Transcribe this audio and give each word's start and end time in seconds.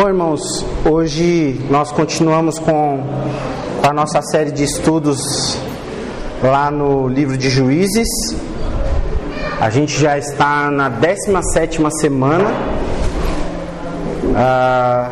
Bom, 0.00 0.08
irmãos, 0.08 0.64
hoje 0.90 1.60
nós 1.68 1.92
continuamos 1.92 2.58
com 2.58 3.04
a 3.82 3.92
nossa 3.92 4.22
série 4.22 4.50
de 4.50 4.64
estudos 4.64 5.58
lá 6.42 6.70
no 6.70 7.06
livro 7.06 7.36
de 7.36 7.50
Juízes. 7.50 8.08
A 9.60 9.68
gente 9.68 10.00
já 10.00 10.16
está 10.16 10.70
na 10.70 10.88
17 10.88 11.82
semana. 12.00 12.46
Ah, 14.34 15.10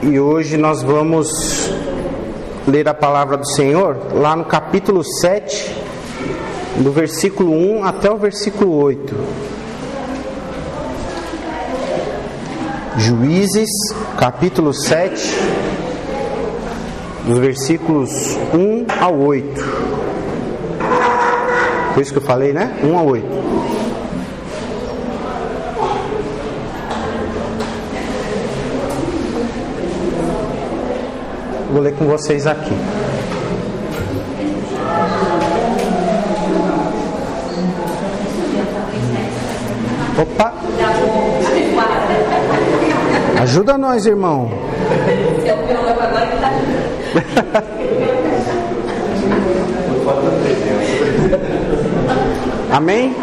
e 0.00 0.20
hoje 0.20 0.56
nós 0.56 0.84
vamos 0.84 1.72
ler 2.68 2.88
a 2.88 2.94
palavra 2.94 3.36
do 3.36 3.46
Senhor 3.48 3.96
lá 4.12 4.36
no 4.36 4.44
capítulo 4.44 5.02
7, 5.02 5.76
do 6.84 6.92
versículo 6.92 7.50
1 7.50 7.84
até 7.84 8.08
o 8.08 8.16
versículo 8.16 8.76
8. 8.76 9.12
Juízes, 12.96 13.68
capítulo 14.16 14.72
7, 14.72 15.34
dos 17.26 17.38
versículos 17.38 18.10
1 18.54 18.86
ao 19.02 19.18
8. 19.18 19.60
Foi 21.92 22.02
isso 22.02 22.12
que 22.12 22.18
eu 22.18 22.22
falei, 22.22 22.52
né? 22.52 22.78
1 22.84 22.96
ao 22.96 23.06
8. 23.06 23.26
Vou 31.72 31.82
ler 31.82 31.94
com 31.96 32.04
vocês 32.06 32.46
aqui. 32.46 32.72
Opa! 40.16 40.53
Ajuda 43.44 43.76
nós, 43.76 44.06
irmão. 44.06 44.48
Amém? 52.72 53.14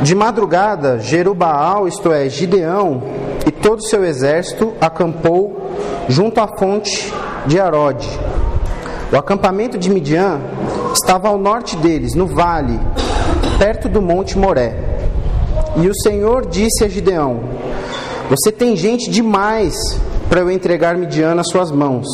De 0.00 0.14
madrugada, 0.14 0.98
Jerubaal, 0.98 1.86
isto 1.86 2.10
é, 2.10 2.26
Gideão, 2.26 3.02
e 3.46 3.50
todo 3.50 3.80
o 3.80 3.86
seu 3.86 4.02
exército 4.02 4.72
acampou 4.80 5.76
junto 6.08 6.40
à 6.40 6.48
fonte 6.56 7.12
de 7.44 7.60
Arode. 7.60 8.08
O 9.12 9.16
acampamento 9.16 9.76
de 9.76 9.90
Midian 9.90 10.40
estava 10.94 11.28
ao 11.28 11.36
norte 11.36 11.76
deles, 11.76 12.14
no 12.14 12.26
vale, 12.28 12.78
perto 13.60 13.90
do 13.90 14.00
monte 14.00 14.38
Moré. 14.38 14.74
E 15.76 15.86
o 15.86 15.94
Senhor 16.02 16.46
disse 16.46 16.82
a 16.82 16.88
Gideão: 16.88 17.40
Você 18.30 18.50
tem 18.50 18.74
gente 18.74 19.10
demais 19.10 19.74
para 20.30 20.40
eu 20.40 20.50
entregar 20.50 20.96
Midian 20.96 21.34
nas 21.34 21.48
suas 21.48 21.70
mãos, 21.70 22.06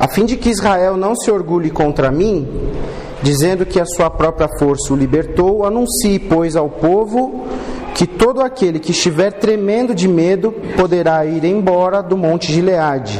a 0.00 0.08
fim 0.08 0.26
de 0.26 0.36
que 0.36 0.50
Israel 0.50 0.96
não 0.96 1.14
se 1.14 1.30
orgulhe 1.30 1.70
contra 1.70 2.10
mim, 2.10 2.48
dizendo 3.22 3.64
que 3.64 3.78
a 3.78 3.86
sua 3.86 4.10
própria 4.10 4.48
força 4.58 4.92
o 4.92 4.96
libertou, 4.96 5.64
anuncie, 5.64 6.18
pois, 6.18 6.56
ao 6.56 6.68
povo 6.68 7.46
que 7.94 8.06
todo 8.06 8.42
aquele 8.42 8.78
que 8.78 8.90
estiver 8.90 9.32
tremendo 9.34 9.94
de 9.94 10.06
medo 10.06 10.52
poderá 10.76 11.24
ir 11.24 11.44
embora 11.44 12.02
do 12.02 12.16
monte 12.16 12.52
Gileade. 12.52 13.18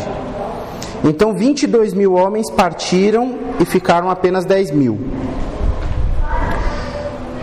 Então 1.03 1.35
22 1.35 1.95
mil 1.95 2.15
homens 2.15 2.51
partiram 2.51 3.39
e 3.61 3.65
ficaram 3.65 4.11
apenas 4.11 4.45
10 4.45 4.73
mil. 4.73 4.99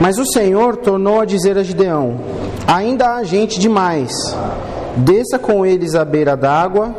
Mas 0.04 0.20
o 0.20 0.26
Senhor 0.26 0.76
tornou 0.76 1.22
a 1.22 1.26
dizer 1.26 1.58
a 1.58 1.64
Gideão: 1.64 2.20
Ainda 2.68 3.16
há 3.16 3.24
gente 3.24 3.58
demais. 3.58 4.12
Desça 4.98 5.40
com 5.40 5.66
eles 5.66 5.96
à 5.96 6.04
beira 6.04 6.36
d'água, 6.36 6.94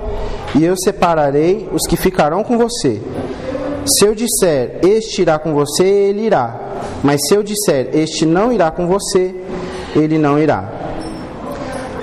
e 0.55 0.65
eu 0.65 0.75
separarei 0.75 1.69
os 1.71 1.87
que 1.87 1.99
ficarão 1.99 2.43
com 2.43 2.57
você. 2.57 3.03
Se 3.87 4.07
eu 4.07 4.15
disser, 4.15 4.79
este 4.83 5.21
irá 5.21 5.39
com 5.39 5.53
você, 5.53 5.85
ele 5.85 6.23
irá. 6.23 6.59
Mas 7.03 7.21
se 7.29 7.35
eu 7.35 7.43
disser, 7.43 7.91
este 7.93 8.25
não 8.25 8.51
irá 8.51 8.71
com 8.71 8.87
você, 8.87 9.35
ele 9.95 10.17
não 10.17 10.39
irá. 10.39 10.67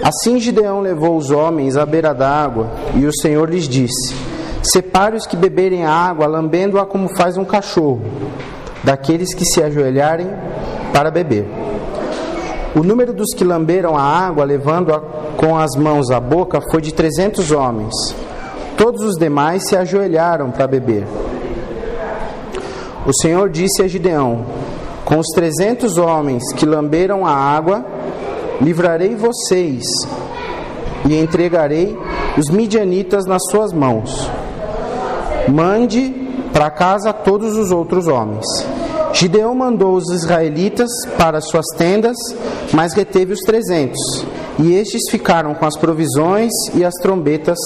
Assim 0.04 0.40
Gideão 0.40 0.82
levou 0.82 1.18
os 1.18 1.32
homens 1.32 1.78
à 1.78 1.84
beira 1.84 2.14
d'água, 2.14 2.70
e 2.94 3.08
o 3.08 3.12
Senhor 3.22 3.50
lhes 3.50 3.68
disse: 3.68 4.14
Separe 4.62 5.18
os 5.18 5.26
que 5.26 5.36
beberem 5.36 5.84
a 5.84 5.92
água, 5.92 6.28
lambendo-a 6.28 6.86
como 6.86 7.10
faz 7.18 7.38
um 7.38 7.44
cachorro, 7.44 8.04
daqueles 8.84 9.34
que 9.34 9.46
se 9.46 9.64
ajoelharem 9.64 10.30
para 10.94 11.12
beber. 11.12 11.48
O 12.76 12.84
número 12.84 13.14
dos 13.14 13.34
que 13.36 13.44
lamberam 13.44 13.98
a 13.98 14.02
água, 14.02 14.46
levando-a 14.46 15.00
com 15.36 15.58
as 15.58 15.76
mãos 15.76 16.10
à 16.10 16.20
boca, 16.20 16.62
foi 16.72 16.82
de 16.82 16.94
trezentos 16.94 17.52
homens. 17.52 17.94
Todos 18.78 19.02
os 19.02 19.16
demais 19.18 19.68
se 19.68 19.76
ajoelharam 19.76 20.52
para 20.52 20.68
beber. 20.68 21.06
O 23.06 23.14
Senhor 23.14 23.50
disse 23.50 23.82
a 23.82 23.88
Gideão: 23.88 24.46
Com 25.04 25.20
os 25.20 25.28
trezentos 25.36 25.98
homens 25.98 26.44
que 26.54 26.66
lamberam 26.66 27.26
a 27.26 27.32
água, 27.32 27.86
livrarei 28.62 29.16
vocês 29.16 29.84
e 31.10 31.16
entregarei 31.16 31.98
os 32.38 32.50
midianitas 32.50 33.26
nas 33.26 33.42
suas 33.50 33.74
mãos. 33.74 34.30
Mande 35.50 36.14
para 36.54 36.70
casa 36.70 37.12
todos 37.12 37.58
os 37.58 37.72
outros 37.72 38.08
homens. 38.08 38.46
Gideão 39.14 39.54
mandou 39.54 39.96
os 39.96 40.10
israelitas 40.10 40.90
para 41.18 41.42
suas 41.42 41.66
tendas, 41.78 42.16
mas 42.74 42.94
reteve 42.94 43.34
os 43.34 43.40
trezentos. 43.42 44.26
E 44.60 44.74
estes 44.74 45.10
ficaram 45.10 45.54
com 45.54 45.66
as 45.66 45.78
provisões 45.78 46.52
e 46.74 46.84
as 46.84 46.94
trombetas 46.96 47.58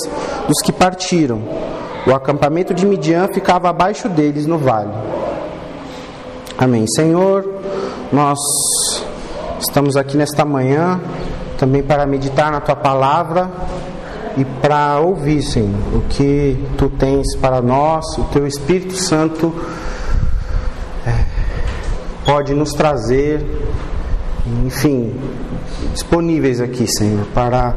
dos 0.47 0.61
que 0.63 0.71
partiram. 0.71 1.41
O 2.07 2.13
acampamento 2.13 2.73
de 2.73 2.85
Midian 2.85 3.27
ficava 3.27 3.69
abaixo 3.69 4.07
deles 4.07 4.45
no 4.45 4.57
vale. 4.57 4.93
Amém. 6.57 6.85
Senhor, 6.87 7.45
nós 8.11 8.39
estamos 9.59 9.97
aqui 9.97 10.15
nesta 10.15 10.45
manhã 10.45 10.99
também 11.57 11.81
para 11.81 12.05
meditar 12.05 12.51
na 12.51 12.59
tua 12.59 12.75
palavra 12.75 13.49
e 14.37 14.45
para 14.45 14.99
ouvir, 14.99 15.41
Senhor, 15.41 15.69
o 15.93 16.01
que 16.09 16.57
tu 16.77 16.89
tens 16.89 17.35
para 17.37 17.61
nós, 17.61 18.05
o 18.17 18.23
teu 18.25 18.45
Espírito 18.45 18.95
Santo 18.95 19.53
pode 22.25 22.53
nos 22.53 22.71
trazer, 22.71 23.45
enfim, 24.65 25.13
disponíveis 25.93 26.59
aqui, 26.59 26.87
Senhor, 26.87 27.25
para, 27.33 27.75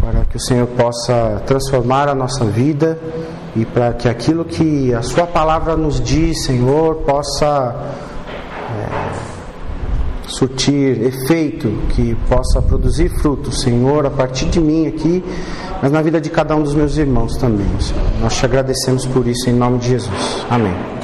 para 0.00 0.24
que 0.24 0.36
o 0.36 0.40
Senhor 0.40 0.66
possa 0.68 1.42
transformar 1.44 2.08
a 2.08 2.14
nossa 2.14 2.44
vida 2.44 2.98
e 3.56 3.64
para 3.64 3.92
que 3.92 4.08
aquilo 4.08 4.44
que 4.44 4.94
a 4.94 5.02
Sua 5.02 5.26
palavra 5.26 5.76
nos 5.76 6.00
diz, 6.00 6.44
Senhor, 6.44 6.96
possa 6.96 7.74
é, 8.70 10.28
surtir 10.28 11.02
efeito, 11.02 11.68
que 11.90 12.14
possa 12.28 12.62
produzir 12.62 13.08
fruto, 13.20 13.50
Senhor, 13.50 14.06
a 14.06 14.10
partir 14.10 14.46
de 14.46 14.60
mim 14.60 14.86
aqui, 14.86 15.24
mas 15.82 15.90
na 15.90 16.00
vida 16.00 16.20
de 16.20 16.30
cada 16.30 16.54
um 16.54 16.62
dos 16.62 16.74
meus 16.74 16.96
irmãos 16.96 17.36
também, 17.36 17.66
Senhor. 17.80 18.02
Nós 18.20 18.36
te 18.36 18.44
agradecemos 18.44 19.04
por 19.06 19.26
isso 19.26 19.50
em 19.50 19.52
nome 19.52 19.78
de 19.78 19.88
Jesus. 19.88 20.46
Amém. 20.48 20.97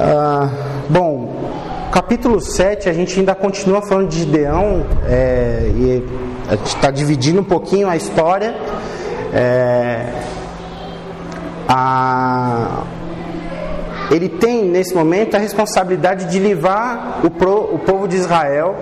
Ah, 0.00 0.48
bom, 0.88 1.50
capítulo 1.90 2.40
7, 2.40 2.88
a 2.88 2.92
gente 2.92 3.18
ainda 3.18 3.34
continua 3.34 3.82
falando 3.82 4.10
de 4.10 4.20
Gideão, 4.20 4.86
é, 5.04 5.72
e 5.74 6.04
a 6.46 6.54
gente 6.54 6.66
está 6.66 6.88
dividindo 6.92 7.40
um 7.40 7.44
pouquinho 7.44 7.88
a 7.88 7.96
história. 7.96 8.54
É, 9.34 10.06
a, 11.66 12.84
ele 14.12 14.28
tem 14.28 14.66
nesse 14.66 14.94
momento 14.94 15.34
a 15.34 15.40
responsabilidade 15.40 16.26
de 16.26 16.38
livrar 16.38 17.18
o, 17.24 17.30
pro, 17.30 17.74
o 17.74 17.80
povo 17.80 18.06
de 18.06 18.18
Israel, 18.18 18.76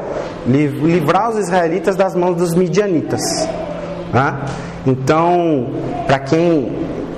livrar 0.47 1.31
os 1.31 1.39
israelitas 1.39 1.97
das 1.97 2.15
mãos 2.15 2.37
dos 2.37 2.53
midianitas. 2.55 3.23
Né? 4.13 4.39
Então, 4.87 5.71
para 6.07 6.19
quem 6.19 6.71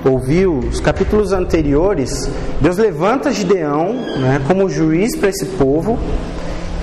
ouviu 0.04 0.58
os 0.58 0.80
capítulos 0.80 1.32
anteriores, 1.32 2.30
Deus 2.60 2.76
levanta 2.76 3.30
Gideão 3.30 3.92
né, 3.92 4.40
como 4.46 4.68
juiz 4.68 5.16
para 5.16 5.28
esse 5.28 5.46
povo 5.46 5.98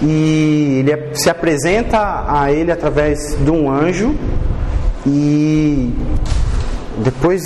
e 0.01 0.83
ele 0.85 1.15
se 1.15 1.29
apresenta 1.29 2.25
a 2.27 2.51
ele 2.51 2.71
através 2.71 3.38
de 3.39 3.50
um 3.50 3.71
anjo 3.71 4.15
e 5.06 5.94
depois 6.97 7.41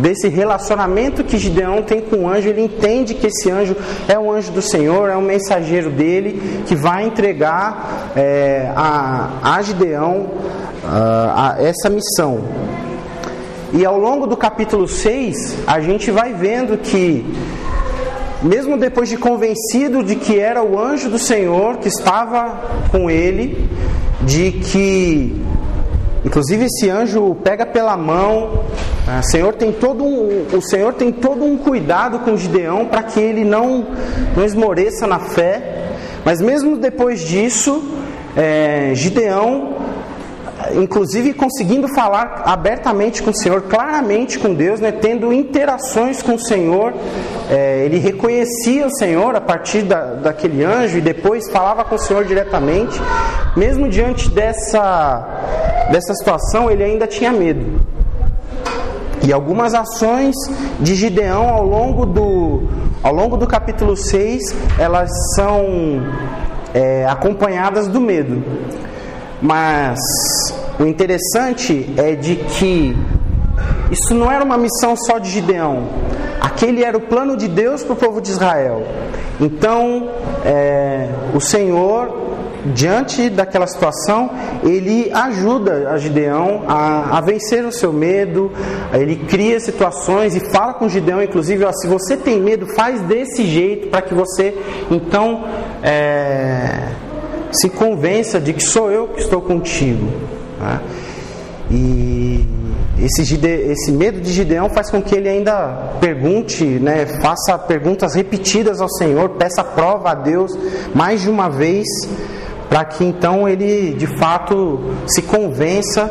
desse 0.00 0.28
relacionamento 0.28 1.22
que 1.24 1.38
Gideão 1.38 1.82
tem 1.82 2.00
com 2.00 2.24
o 2.24 2.28
anjo, 2.28 2.48
ele 2.48 2.62
entende 2.62 3.14
que 3.14 3.26
esse 3.26 3.50
anjo 3.50 3.76
é 4.08 4.18
um 4.18 4.30
anjo 4.30 4.50
do 4.52 4.62
Senhor, 4.62 5.10
é 5.10 5.16
um 5.16 5.22
mensageiro 5.22 5.90
dele 5.90 6.64
que 6.66 6.74
vai 6.74 7.04
entregar 7.04 8.12
é, 8.16 8.70
a, 8.74 9.56
a 9.56 9.62
Gideão 9.62 10.30
a, 10.84 11.54
a 11.56 11.62
essa 11.62 11.90
missão. 11.90 12.42
E 13.76 13.84
ao 13.84 13.98
longo 13.98 14.24
do 14.28 14.36
capítulo 14.36 14.86
6, 14.86 15.56
a 15.66 15.80
gente 15.80 16.08
vai 16.08 16.32
vendo 16.32 16.78
que 16.78 17.26
mesmo 18.40 18.76
depois 18.78 19.08
de 19.08 19.16
convencido 19.16 20.04
de 20.04 20.14
que 20.14 20.38
era 20.38 20.62
o 20.62 20.78
anjo 20.78 21.10
do 21.10 21.18
Senhor 21.18 21.78
que 21.78 21.88
estava 21.88 22.60
com 22.92 23.10
ele, 23.10 23.68
de 24.22 24.52
que 24.52 25.42
inclusive 26.24 26.66
esse 26.66 26.88
anjo 26.88 27.34
pega 27.42 27.66
pela 27.66 27.96
mão, 27.96 28.64
o 29.18 29.22
Senhor 29.24 29.54
tem 29.54 29.72
todo 29.72 30.04
um, 30.04 30.46
o 30.56 30.62
Senhor 30.62 30.92
tem 30.92 31.10
todo 31.10 31.44
um 31.44 31.56
cuidado 31.56 32.20
com 32.20 32.36
Gideão 32.36 32.86
para 32.86 33.02
que 33.02 33.18
ele 33.18 33.44
não, 33.44 33.88
não 34.36 34.44
esmoreça 34.44 35.04
na 35.04 35.18
fé, 35.18 35.96
mas 36.24 36.40
mesmo 36.40 36.76
depois 36.76 37.22
disso, 37.22 37.82
é, 38.36 38.92
Gideão 38.94 39.83
inclusive 40.72 41.32
conseguindo 41.34 41.88
falar 41.94 42.42
abertamente 42.46 43.22
com 43.22 43.30
o 43.30 43.34
Senhor, 43.34 43.62
claramente 43.62 44.38
com 44.38 44.54
Deus, 44.54 44.80
né, 44.80 44.92
tendo 44.92 45.32
interações 45.32 46.22
com 46.22 46.34
o 46.34 46.38
Senhor. 46.38 46.94
É, 47.50 47.84
ele 47.84 47.98
reconhecia 47.98 48.86
o 48.86 48.90
Senhor 48.90 49.34
a 49.36 49.40
partir 49.40 49.82
da, 49.82 50.14
daquele 50.14 50.64
anjo 50.64 50.98
e 50.98 51.00
depois 51.00 51.50
falava 51.50 51.84
com 51.84 51.96
o 51.96 51.98
Senhor 51.98 52.24
diretamente. 52.24 53.00
Mesmo 53.56 53.88
diante 53.88 54.30
dessa, 54.30 55.86
dessa 55.90 56.14
situação, 56.14 56.70
ele 56.70 56.82
ainda 56.82 57.06
tinha 57.06 57.32
medo. 57.32 57.80
E 59.26 59.32
algumas 59.32 59.74
ações 59.74 60.34
de 60.80 60.94
Gideão 60.94 61.48
ao 61.48 61.64
longo 61.64 62.04
do, 62.04 62.68
ao 63.02 63.14
longo 63.14 63.36
do 63.36 63.46
capítulo 63.46 63.96
6, 63.96 64.54
elas 64.78 65.10
são 65.34 66.02
é, 66.74 67.06
acompanhadas 67.06 67.88
do 67.88 68.00
medo. 68.00 68.42
Mas 69.44 69.98
o 70.80 70.86
interessante 70.86 71.92
é 71.98 72.14
de 72.14 72.36
que 72.36 72.96
isso 73.90 74.14
não 74.14 74.32
era 74.32 74.42
uma 74.42 74.56
missão 74.56 74.96
só 74.96 75.18
de 75.18 75.28
Gideão. 75.28 75.86
Aquele 76.40 76.82
era 76.82 76.96
o 76.96 77.00
plano 77.02 77.36
de 77.36 77.46
Deus 77.46 77.82
para 77.82 77.92
o 77.92 77.96
povo 77.96 78.22
de 78.22 78.30
Israel. 78.30 78.82
Então, 79.38 80.08
é, 80.46 81.10
o 81.34 81.40
Senhor, 81.40 82.10
diante 82.72 83.28
daquela 83.28 83.66
situação, 83.66 84.30
ele 84.62 85.10
ajuda 85.12 85.90
a 85.90 85.98
Gideão 85.98 86.62
a, 86.66 87.18
a, 87.18 87.20
vencer 87.20 87.66
o 87.66 87.72
seu 87.72 87.92
medo, 87.92 88.50
ele 88.94 89.16
cria 89.26 89.60
situações 89.60 90.34
e 90.34 90.40
fala 90.52 90.72
com 90.72 90.88
Gideão, 90.88 91.22
inclusive, 91.22 91.66
ó, 91.66 91.72
se 91.72 91.86
você 91.86 92.16
tem 92.16 92.40
medo, 92.40 92.66
faz 92.68 93.02
desse 93.02 93.44
jeito 93.44 93.88
para 93.88 94.00
que 94.00 94.14
você, 94.14 94.56
então, 94.90 95.44
é, 95.82 96.88
se 97.54 97.68
convença 97.70 98.40
de 98.40 98.52
que 98.52 98.62
sou 98.62 98.90
eu 98.90 99.08
que 99.08 99.20
estou 99.20 99.40
contigo. 99.40 100.06
Né? 100.60 100.80
E 101.70 102.46
esse, 102.98 103.22
esse, 103.46 103.92
medo 103.92 104.20
de 104.20 104.32
Gideão 104.32 104.70
faz 104.70 104.90
com 104.90 105.02
que 105.02 105.14
ele 105.14 105.28
ainda 105.28 105.94
pergunte, 106.00 106.64
né, 106.64 107.06
faça 107.20 107.58
perguntas 107.58 108.14
repetidas 108.14 108.80
ao 108.80 108.88
Senhor, 108.88 109.30
peça 109.30 109.64
prova 109.64 110.10
a 110.10 110.14
Deus 110.14 110.52
mais 110.94 111.22
de 111.22 111.30
uma 111.30 111.48
vez, 111.48 111.86
para 112.68 112.84
que 112.84 113.04
então 113.04 113.48
ele 113.48 113.94
de 113.94 114.06
fato 114.18 114.80
se 115.06 115.22
convença 115.22 116.10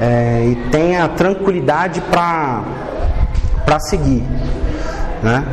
é, 0.00 0.46
e 0.46 0.70
tenha 0.70 1.08
tranquilidade 1.08 2.00
para 2.10 3.78
seguir. 3.80 4.22
Né? 5.22 5.44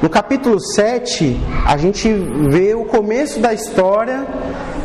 No 0.00 0.08
capítulo 0.08 0.60
7, 0.60 1.40
a 1.66 1.76
gente 1.76 2.08
vê 2.48 2.72
o 2.72 2.84
começo 2.84 3.40
da 3.40 3.52
história 3.52 4.24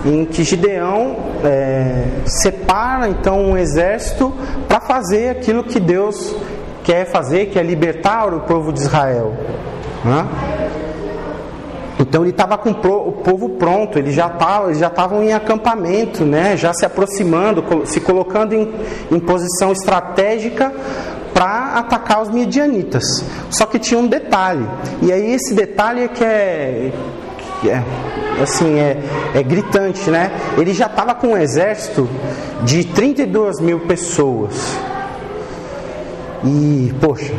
em 0.06 0.26
que 0.26 0.44
Gideão 0.44 1.16
é, 1.44 2.06
separa 2.26 3.08
então 3.08 3.40
um 3.42 3.58
exército 3.58 4.34
para 4.68 4.82
fazer 4.82 5.30
aquilo 5.30 5.64
que 5.64 5.80
Deus 5.80 6.36
quer 6.84 7.06
fazer, 7.06 7.48
que 7.48 7.58
é 7.58 7.64
libertar 7.64 8.34
o 8.34 8.42
povo 8.42 8.74
de 8.74 8.82
Israel. 8.82 9.34
Né? 10.04 10.28
Então 12.00 12.22
ele 12.22 12.32
estava 12.32 12.58
com 12.58 12.72
o 12.72 13.12
povo 13.14 13.50
pronto, 13.50 13.98
eles 13.98 14.14
já 14.14 14.28
estavam 14.28 14.74
já 14.74 14.88
estavam 14.88 15.24
em 15.24 15.32
acampamento, 15.32 16.26
né? 16.26 16.58
já 16.58 16.74
se 16.74 16.86
aproximando, 16.86 17.64
se 17.86 18.02
colocando 18.02 18.54
em, 18.54 18.74
em 19.12 19.20
posição 19.20 19.72
estratégica 19.72 20.74
para 21.34 21.80
atacar 21.80 22.22
os 22.22 22.30
midianitas. 22.30 23.24
Só 23.50 23.66
que 23.66 23.80
tinha 23.80 24.00
um 24.00 24.08
detalhe, 24.08 24.68
e 25.02 25.12
aí 25.12 25.34
esse 25.34 25.54
detalhe 25.54 26.04
é 26.04 26.08
que 26.08 26.24
é, 26.24 26.92
é 27.70 27.84
assim, 28.42 28.80
é, 28.80 28.98
é 29.36 29.44
gritante, 29.44 30.10
né? 30.10 30.32
Ele 30.58 30.74
já 30.74 30.88
estava 30.88 31.14
com 31.14 31.28
um 31.28 31.38
exército 31.38 32.10
de 32.64 32.84
32 32.84 33.60
mil 33.60 33.82
pessoas. 33.82 34.78
E, 36.44 36.94
poxa, 37.00 37.34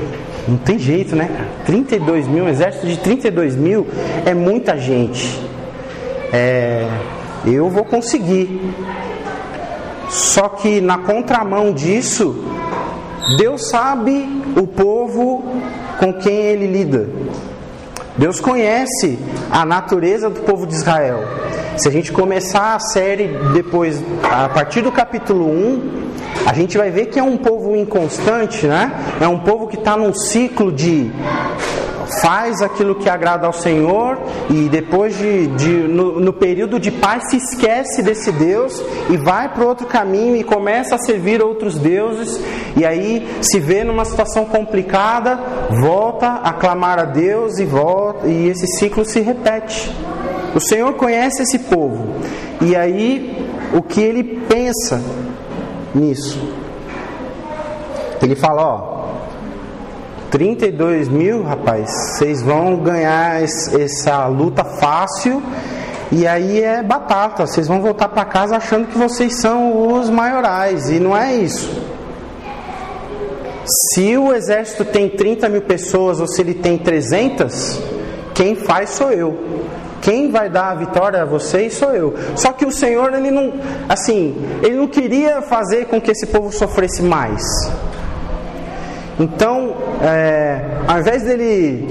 não 0.48 0.56
tem 0.56 0.78
jeito, 0.78 1.14
né? 1.14 1.48
32 1.66 2.26
mil, 2.26 2.44
um 2.44 2.48
exército 2.48 2.86
de 2.86 2.98
32 2.98 3.56
mil 3.56 3.86
é 4.24 4.34
muita 4.34 4.78
gente. 4.78 5.40
É, 6.32 6.88
eu 7.44 7.68
vou 7.68 7.84
conseguir. 7.84 8.60
Só 10.08 10.48
que 10.48 10.80
na 10.80 10.98
contramão 10.98 11.72
disso, 11.72 12.44
Deus 13.36 13.68
sabe 13.68 14.28
o 14.56 14.66
povo 14.66 15.44
com 15.98 16.12
quem 16.12 16.34
ele 16.34 16.66
lida. 16.66 17.08
Deus 18.16 18.38
conhece 18.38 19.18
a 19.50 19.64
natureza 19.64 20.30
do 20.30 20.40
povo 20.40 20.66
de 20.66 20.74
Israel. 20.74 21.24
Se 21.76 21.88
a 21.88 21.90
gente 21.90 22.12
começar 22.12 22.76
a 22.76 22.78
série 22.78 23.36
depois, 23.52 24.00
a 24.22 24.48
partir 24.48 24.82
do 24.82 24.92
capítulo 24.92 25.50
1, 25.50 26.04
a 26.46 26.54
gente 26.54 26.78
vai 26.78 26.90
ver 26.90 27.06
que 27.06 27.18
é 27.18 27.22
um 27.22 27.36
povo 27.36 27.74
inconstante, 27.74 28.66
né? 28.66 28.92
É 29.20 29.26
um 29.26 29.40
povo 29.40 29.66
que 29.66 29.76
está 29.76 29.96
num 29.96 30.14
ciclo 30.14 30.70
de 30.70 31.10
faz 32.20 32.62
aquilo 32.62 32.94
que 32.94 33.08
agrada 33.08 33.46
ao 33.46 33.52
Senhor 33.52 34.18
e 34.50 34.68
depois 34.68 35.16
de, 35.16 35.46
de 35.48 35.68
no, 35.68 36.20
no, 36.20 36.32
período 36.32 36.78
de 36.78 36.90
paz 36.90 37.30
se 37.30 37.36
esquece 37.36 38.02
desse 38.02 38.32
Deus 38.32 38.82
e 39.10 39.16
vai 39.16 39.48
para 39.48 39.64
outro 39.64 39.86
caminho 39.86 40.36
e 40.36 40.44
começa 40.44 40.94
a 40.94 40.98
servir 40.98 41.42
outros 41.42 41.78
deuses 41.78 42.40
e 42.76 42.84
aí 42.84 43.26
se 43.40 43.58
vê 43.60 43.84
numa 43.84 44.04
situação 44.04 44.44
complicada, 44.44 45.38
volta 45.80 46.40
a 46.42 46.52
clamar 46.52 46.98
a 46.98 47.04
Deus 47.04 47.58
e 47.58 47.64
volta 47.64 48.26
e 48.26 48.48
esse 48.48 48.66
ciclo 48.78 49.04
se 49.04 49.20
repete. 49.20 49.90
O 50.54 50.60
Senhor 50.60 50.94
conhece 50.94 51.42
esse 51.42 51.58
povo 51.58 52.14
e 52.60 52.76
aí 52.76 53.48
o 53.72 53.82
que 53.82 54.00
ele 54.00 54.22
pensa 54.48 55.02
nisso? 55.94 56.40
Ele 58.22 58.36
fala, 58.36 58.62
ó, 58.62 58.93
32 60.34 61.06
mil, 61.06 61.44
rapaz, 61.44 61.88
vocês 61.88 62.42
vão 62.42 62.74
ganhar 62.78 63.40
essa 63.40 64.26
luta 64.26 64.64
fácil 64.64 65.40
e 66.10 66.26
aí 66.26 66.60
é 66.60 66.82
batata. 66.82 67.46
Vocês 67.46 67.68
vão 67.68 67.80
voltar 67.80 68.08
para 68.08 68.24
casa 68.24 68.56
achando 68.56 68.88
que 68.88 68.98
vocês 68.98 69.36
são 69.36 69.92
os 69.92 70.10
maiorais 70.10 70.90
e 70.90 70.98
não 70.98 71.16
é 71.16 71.36
isso. 71.36 71.70
Se 73.64 74.18
o 74.18 74.34
exército 74.34 74.84
tem 74.84 75.08
30 75.08 75.48
mil 75.48 75.62
pessoas 75.62 76.18
ou 76.18 76.26
se 76.26 76.42
ele 76.42 76.54
tem 76.54 76.78
300, 76.78 77.80
quem 78.34 78.56
faz 78.56 78.90
sou 78.90 79.12
eu. 79.12 79.38
Quem 80.02 80.32
vai 80.32 80.50
dar 80.50 80.72
a 80.72 80.74
vitória 80.74 81.22
a 81.22 81.24
vocês 81.24 81.74
sou 81.74 81.92
eu. 81.92 82.12
Só 82.34 82.50
que 82.50 82.66
o 82.66 82.72
Senhor, 82.72 83.14
ele 83.14 83.30
não, 83.30 83.52
assim, 83.88 84.34
ele 84.64 84.74
não 84.74 84.88
queria 84.88 85.40
fazer 85.42 85.84
com 85.84 86.00
que 86.00 86.10
esse 86.10 86.26
povo 86.26 86.50
sofresse 86.50 87.04
mais. 87.04 87.40
Então, 89.18 89.74
é, 90.02 90.60
ao 90.88 90.98
invés 90.98 91.22
dele, 91.22 91.88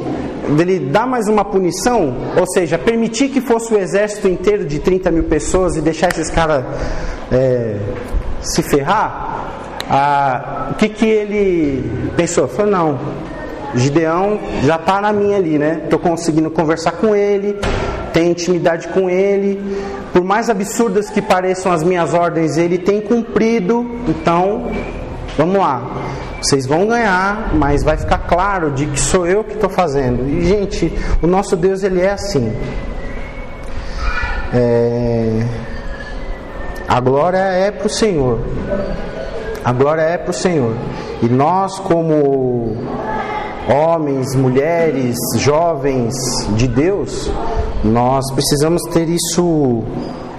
dele 0.58 0.80
dar 0.80 1.08
mais 1.08 1.28
uma 1.28 1.46
punição, 1.46 2.14
ou 2.38 2.46
seja, 2.48 2.78
permitir 2.78 3.30
que 3.30 3.40
fosse 3.40 3.74
o 3.74 3.78
exército 3.78 4.28
inteiro 4.28 4.66
de 4.66 4.80
30 4.80 5.10
mil 5.12 5.24
pessoas 5.24 5.76
e 5.78 5.82
deixar 5.82 6.10
esses 6.10 6.30
caras 6.30 6.66
é, 7.32 7.78
se 8.42 8.62
ferrar, 8.62 9.34
ah, 9.90 10.70
o 10.72 10.76
que, 10.76 10.90
que 10.90 11.06
ele 11.06 12.12
pensou? 12.16 12.48
Falou, 12.48 12.72
não, 12.72 13.00
Gideão 13.76 14.40
já 14.64 14.76
está 14.76 15.02
na 15.02 15.12
minha 15.12 15.38
ali, 15.38 15.58
né? 15.58 15.82
Estou 15.84 16.00
conseguindo 16.00 16.50
conversar 16.52 16.94
com 16.94 17.16
ele, 17.16 17.58
tenho 18.12 18.32
intimidade 18.32 18.88
com 18.90 19.10
ele. 19.10 19.60
Por 20.12 20.24
mais 20.24 20.50
absurdas 20.50 21.10
que 21.10 21.22
pareçam 21.22 21.72
as 21.72 21.84
minhas 21.84 22.14
ordens, 22.14 22.58
ele 22.58 22.78
tem 22.78 23.02
cumprido. 23.02 23.86
Então, 24.08 24.72
vamos 25.38 25.58
lá. 25.58 25.82
Vocês 26.44 26.68
vão 26.68 26.86
ganhar, 26.86 27.56
mas 27.56 27.84
vai 27.84 27.96
ficar 27.96 28.18
claro 28.18 28.72
de 28.72 28.86
que 28.86 29.00
sou 29.00 29.26
eu 29.26 29.46
que 29.46 29.54
estou 29.54 29.70
fazendo. 29.70 30.28
E 30.28 30.46
gente, 30.46 30.94
o 31.22 31.28
nosso 31.28 31.56
Deus 31.56 31.84
ele 31.84 32.02
é 32.02 32.12
assim. 32.12 32.54
É... 34.54 35.42
A 36.86 37.00
glória 37.00 37.38
é 37.38 37.72
para 37.72 37.88
o 37.88 37.90
Senhor. 37.90 38.42
A 39.64 39.72
glória 39.72 40.02
é 40.02 40.18
para 40.18 40.32
o 40.32 40.34
Senhor. 40.34 40.76
E 41.22 41.28
nós, 41.28 41.80
como 41.80 42.76
homens, 43.74 44.36
mulheres, 44.36 45.18
jovens 45.38 46.14
de 46.58 46.68
Deus, 46.68 47.32
nós 47.86 48.30
precisamos 48.32 48.82
ter 48.92 49.08
isso 49.08 49.82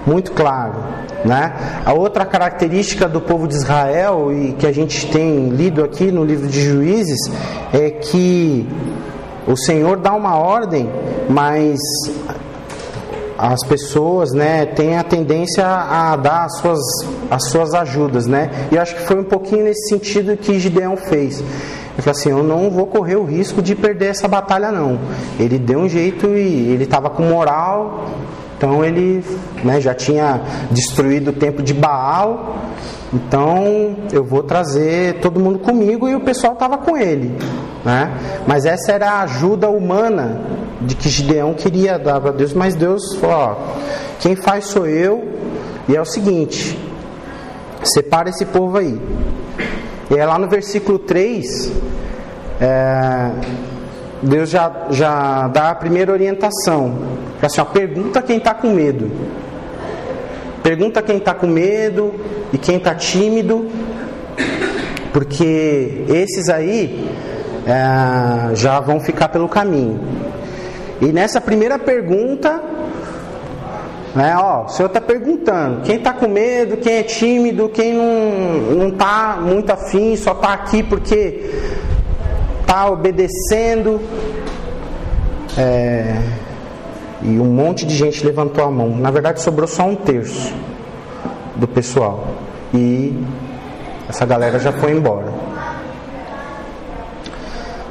muito 0.05 0.33
claro. 0.33 0.75
Né? 1.25 1.81
A 1.83 1.91
outra 1.93 2.23
característica 2.23 3.07
do 3.07 3.19
povo 3.19 3.47
de 3.47 3.55
Israel 3.55 4.31
e 4.31 4.53
que 4.53 4.67
a 4.67 4.71
gente 4.71 5.07
tem 5.11 5.49
lido 5.49 5.83
aqui 5.83 6.11
no 6.11 6.23
livro 6.23 6.47
de 6.47 6.61
Juízes 6.61 7.19
é 7.73 7.89
que 7.89 8.67
o 9.47 9.57
Senhor 9.57 9.97
dá 9.97 10.13
uma 10.13 10.37
ordem, 10.37 10.87
mas 11.27 11.79
as 13.37 13.59
pessoas, 13.67 14.31
né, 14.31 14.65
têm 14.65 14.97
a 14.97 15.03
tendência 15.03 15.65
a 15.65 16.15
dar 16.15 16.45
as 16.45 16.57
suas, 16.57 16.79
as 17.29 17.49
suas 17.49 17.73
ajudas, 17.73 18.27
né? 18.27 18.49
E 18.71 18.75
eu 18.75 18.81
acho 18.81 18.95
que 18.95 19.01
foi 19.01 19.19
um 19.19 19.23
pouquinho 19.23 19.65
nesse 19.65 19.89
sentido 19.89 20.37
que 20.37 20.59
Gideão 20.59 20.95
fez. 20.95 21.39
Ele 21.39 22.01
falou 22.01 22.11
assim: 22.11 22.29
Eu 22.29 22.43
não 22.43 22.69
vou 22.69 22.87
correr 22.87 23.15
o 23.15 23.25
risco 23.25 23.61
de 23.61 23.75
perder 23.75 24.07
essa 24.07 24.27
batalha, 24.27 24.71
não. 24.71 24.99
Ele 25.39 25.57
deu 25.57 25.79
um 25.79 25.89
jeito 25.89 26.27
e 26.27 26.71
ele 26.71 26.83
estava 26.85 27.09
com 27.09 27.23
moral, 27.23 28.05
então 28.57 28.83
ele 28.83 29.23
né, 29.63 29.81
já 29.81 29.93
tinha 29.93 30.41
destruído 30.71 31.29
o 31.29 31.33
templo 31.33 31.63
de 31.63 31.73
Baal. 31.73 32.57
Então 33.13 33.95
eu 34.11 34.23
vou 34.23 34.43
trazer 34.43 35.19
todo 35.19 35.39
mundo 35.39 35.59
comigo 35.59 36.07
e 36.07 36.15
o 36.15 36.21
pessoal 36.21 36.53
estava 36.53 36.77
com 36.77 36.97
ele. 36.97 37.37
Né? 37.83 38.11
Mas 38.47 38.65
essa 38.65 38.91
era 38.91 39.11
a 39.11 39.21
ajuda 39.21 39.69
humana 39.69 40.41
de 40.81 40.95
que 40.95 41.09
Gideão 41.09 41.53
queria 41.53 41.97
dar 41.97 42.19
para 42.19 42.31
Deus, 42.31 42.53
mas 42.53 42.75
Deus 42.75 43.15
falou: 43.15 43.35
ó, 43.35 43.55
quem 44.19 44.35
faz 44.35 44.65
sou 44.65 44.87
eu, 44.87 45.23
e 45.87 45.95
é 45.95 46.01
o 46.01 46.05
seguinte: 46.05 46.77
separa 47.83 48.29
esse 48.29 48.45
povo 48.45 48.77
aí. 48.77 48.99
E 50.09 50.15
é 50.15 50.25
lá 50.25 50.37
no 50.37 50.47
versículo 50.47 50.99
3, 50.99 51.71
é, 52.61 53.31
Deus 54.21 54.49
já, 54.49 54.71
já 54.89 55.47
dá 55.47 55.71
a 55.71 55.75
primeira 55.75 56.11
orientação. 56.11 56.97
Assim, 57.41 57.61
ó, 57.61 57.65
pergunta 57.65 58.21
quem 58.21 58.37
está 58.37 58.53
com 58.53 58.69
medo. 58.69 59.11
Pergunta 60.63 61.01
quem 61.01 61.17
está 61.17 61.33
com 61.33 61.45
medo 61.45 62.15
e 62.51 62.57
quem 62.57 62.77
está 62.77 62.95
tímido, 62.95 63.69
porque 65.13 66.05
esses 66.09 66.49
aí 66.49 67.07
é, 67.67 68.55
já 68.55 68.79
vão 68.79 68.99
ficar 68.99 69.29
pelo 69.29 69.47
caminho. 69.47 69.99
E 70.99 71.05
nessa 71.07 71.39
primeira 71.39 71.77
pergunta, 71.77 72.63
né, 74.15 74.35
ó, 74.37 74.63
o 74.63 74.69
Senhor 74.69 74.87
está 74.87 75.01
perguntando: 75.01 75.81
quem 75.81 75.97
está 75.97 76.13
com 76.13 76.27
medo, 76.27 76.77
quem 76.77 76.93
é 76.93 77.03
tímido, 77.03 77.69
quem 77.69 77.93
não 77.93 78.87
está 78.87 79.37
muito 79.39 79.71
afim, 79.71 80.15
só 80.15 80.31
está 80.31 80.53
aqui 80.53 80.81
porque 80.81 81.51
está 82.65 82.89
obedecendo. 82.89 84.01
É, 85.57 86.19
e 87.21 87.39
um 87.39 87.45
monte 87.45 87.85
de 87.85 87.95
gente 87.95 88.25
levantou 88.25 88.63
a 88.63 88.71
mão. 88.71 88.89
Na 88.89 89.11
verdade, 89.11 89.41
sobrou 89.41 89.67
só 89.67 89.83
um 89.83 89.95
terço 89.95 90.53
do 91.55 91.67
pessoal. 91.67 92.27
E 92.73 93.15
essa 94.09 94.25
galera 94.25 94.59
já 94.59 94.71
foi 94.73 94.91
embora. 94.91 95.31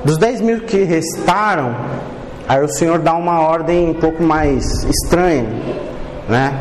Dos 0.05 0.19
10 0.19 0.41
mil 0.43 0.61
que 0.61 0.85
restaram, 0.85 1.75
aí 2.47 2.63
o 2.63 2.69
Senhor 2.69 2.99
dá 2.99 3.15
uma 3.15 3.41
ordem 3.41 3.89
um 3.89 3.95
pouco 3.95 4.23
mais 4.23 4.85
estranha, 4.85 5.49
né? 6.29 6.53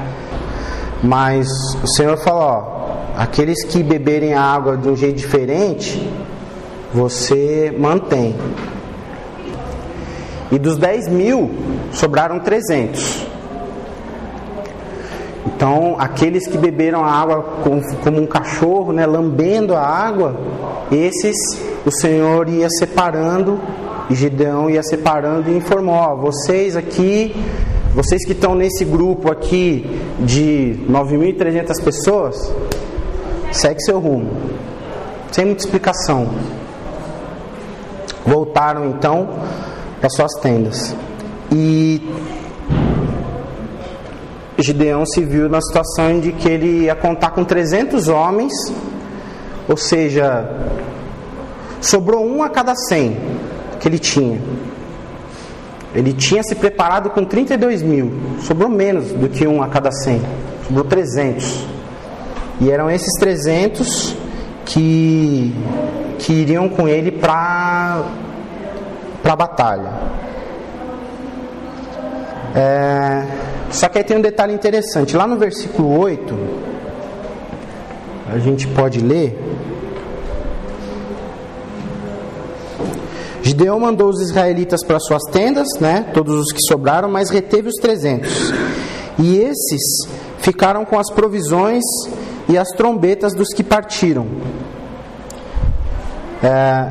Mas 1.04 1.50
o 1.84 1.88
Senhor 1.88 2.18
fala: 2.24 2.40
ó, 2.40 3.22
aqueles 3.22 3.66
que 3.66 3.84
beberem 3.84 4.34
a 4.34 4.42
água 4.42 4.78
de 4.78 4.88
um 4.88 4.96
jeito 4.96 5.18
diferente, 5.18 6.10
você 6.94 7.74
mantém. 7.78 8.36
E 10.52 10.60
dos 10.60 10.78
10 10.78 11.08
mil, 11.08 11.50
sobraram 11.92 12.40
300. 12.40 13.28
Então, 15.48 15.96
aqueles 15.98 16.48
que 16.48 16.58
beberam 16.58 17.04
a 17.04 17.12
água 17.12 17.42
como 18.04 18.22
um 18.22 18.26
cachorro, 18.26 18.94
né, 18.94 19.06
lambendo 19.06 19.76
a 19.76 19.82
água, 19.82 20.36
esses 20.92 21.36
o 21.86 21.92
Senhor 21.92 22.48
ia 22.48 22.70
separando, 22.70 23.60
e 24.10 24.16
Gideão 24.16 24.70
ia 24.70 24.84
separando 24.84 25.50
e 25.50 25.58
informou: 25.58 25.96
ó, 25.96 26.16
vocês 26.16 26.76
aqui, 26.76 27.36
vocês 27.94 28.26
que 28.26 28.34
estão 28.34 28.56
nesse 28.56 28.86
grupo 28.86 29.32
aqui 29.32 29.86
de 30.20 30.78
9.300 30.90 31.84
pessoas, 31.84 32.54
segue 33.52 33.82
seu 33.82 34.00
rumo, 34.00 34.30
sem 35.32 35.46
muita 35.46 35.64
explicação. 35.64 36.30
Voltaram 38.26 38.86
então 38.86 39.30
para 40.00 40.10
suas 40.10 40.34
tendas. 40.42 40.96
E 41.52 42.02
Gideão 44.58 45.06
se 45.06 45.24
viu 45.24 45.50
na 45.50 45.62
situação 45.62 46.20
de 46.20 46.32
que 46.32 46.48
ele 46.48 46.84
ia 46.84 46.96
contar 46.96 47.32
com 47.32 47.44
300 47.44 48.08
homens, 48.08 48.54
ou 49.68 49.76
seja, 49.76 50.50
sobrou 51.82 52.26
um 52.26 52.44
a 52.44 52.50
cada 52.50 52.76
100 52.76 53.18
que 53.80 53.88
ele 53.88 54.00
tinha. 54.00 54.40
Ele 55.94 56.14
tinha 56.14 56.42
se 56.44 56.56
preparado 56.56 57.10
com 57.10 57.24
32 57.24 57.84
mil, 57.84 58.12
sobrou 58.42 58.70
menos 58.70 59.12
do 59.12 59.30
que 59.30 59.46
um 59.46 59.62
a 59.62 59.68
cada 59.68 59.92
100, 59.92 60.22
sobrou 60.66 60.86
300. 60.86 61.68
E 62.62 62.72
eram 62.72 62.90
esses 62.90 63.14
300 63.20 64.16
que, 64.66 65.54
que 66.24 66.32
iriam 66.32 66.70
com 66.70 66.88
ele 66.88 67.12
para 67.12 68.02
a 69.26 69.36
batalha. 69.36 69.92
É, 72.56 73.28
só 73.70 73.90
que 73.90 73.98
aí 73.98 74.04
tem 74.06 74.18
um 74.18 74.22
detalhe 74.22 74.54
interessante. 74.54 75.18
Lá 75.18 75.28
no 75.28 75.38
versículo 75.38 76.00
8, 76.00 76.34
a 78.34 78.38
gente 78.40 78.68
pode 78.68 79.02
ler. 79.02 79.38
Gideão 83.42 83.78
mandou 83.78 84.08
os 84.08 84.22
israelitas 84.22 84.82
para 84.86 85.02
suas 85.02 85.24
tendas, 85.30 85.68
né, 85.82 86.06
todos 86.14 86.40
os 86.40 86.54
que 86.54 86.62
sobraram, 86.62 87.10
mas 87.10 87.30
reteve 87.30 87.68
os 87.68 87.76
300. 87.76 88.54
E 89.20 89.40
esses 89.40 90.08
ficaram 90.40 90.86
com 90.86 90.98
as 90.98 91.12
provisões 91.12 91.84
e 92.48 92.58
as 92.58 92.70
trombetas 92.70 93.34
dos 93.34 93.50
que 93.50 93.64
partiram. 93.64 94.26
É, 96.44 96.86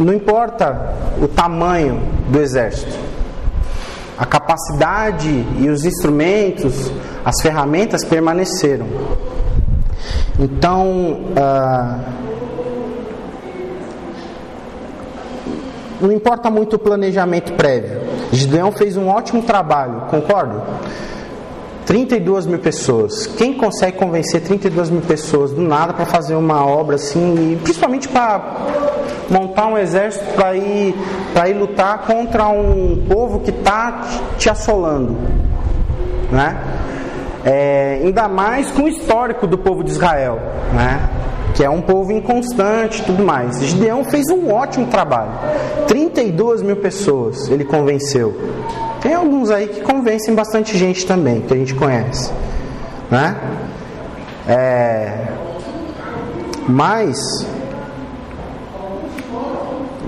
não 0.00 0.14
importa 0.14 0.94
o 1.20 1.28
tamanho 1.28 2.00
do 2.30 2.40
exército, 2.40 2.98
a 4.16 4.24
capacidade 4.24 5.28
e 5.58 5.68
os 5.68 5.84
instrumentos, 5.84 6.90
as 7.24 7.42
ferramentas 7.42 8.04
permaneceram. 8.04 8.86
Então, 10.38 11.20
ah, 11.36 11.98
não 16.00 16.12
importa 16.12 16.48
muito 16.48 16.76
o 16.76 16.78
planejamento 16.78 17.52
prévio. 17.54 18.00
Gideão 18.32 18.70
fez 18.72 18.96
um 18.96 19.08
ótimo 19.08 19.42
trabalho, 19.42 20.02
concordo? 20.08 20.62
32 21.88 22.44
mil 22.44 22.58
pessoas. 22.58 23.26
Quem 23.26 23.54
consegue 23.54 23.96
convencer 23.96 24.42
32 24.42 24.90
mil 24.90 25.00
pessoas 25.00 25.52
do 25.52 25.62
nada 25.62 25.94
para 25.94 26.04
fazer 26.04 26.34
uma 26.34 26.62
obra 26.62 26.96
assim, 26.96 27.54
e 27.54 27.56
principalmente 27.56 28.06
para 28.06 28.56
montar 29.30 29.68
um 29.68 29.78
exército 29.78 30.26
para 30.34 30.54
ir, 30.54 30.94
ir 31.48 31.52
lutar 31.54 32.02
contra 32.02 32.46
um 32.48 33.06
povo 33.08 33.40
que 33.40 33.48
está 33.48 34.02
te 34.36 34.50
assolando. 34.50 35.16
Né? 36.30 36.60
É, 37.42 38.00
ainda 38.02 38.28
mais 38.28 38.70
com 38.70 38.82
o 38.82 38.88
histórico 38.88 39.46
do 39.46 39.56
povo 39.56 39.82
de 39.82 39.90
Israel, 39.90 40.38
né? 40.74 41.08
que 41.54 41.64
é 41.64 41.70
um 41.70 41.80
povo 41.80 42.12
inconstante 42.12 43.02
tudo 43.02 43.24
mais. 43.24 43.64
Gideão 43.64 44.04
fez 44.04 44.26
um 44.28 44.52
ótimo 44.52 44.88
trabalho. 44.88 45.32
32 45.86 46.60
mil 46.60 46.76
pessoas 46.76 47.48
ele 47.48 47.64
convenceu. 47.64 48.36
Tem 49.00 49.14
alguns 49.14 49.50
aí 49.50 49.68
que 49.68 49.80
convencem 49.80 50.34
bastante 50.34 50.76
gente 50.76 51.06
também, 51.06 51.40
que 51.40 51.54
a 51.54 51.56
gente 51.56 51.74
conhece. 51.74 52.32
Né? 53.10 53.36
É, 54.46 55.26
mas 56.68 57.46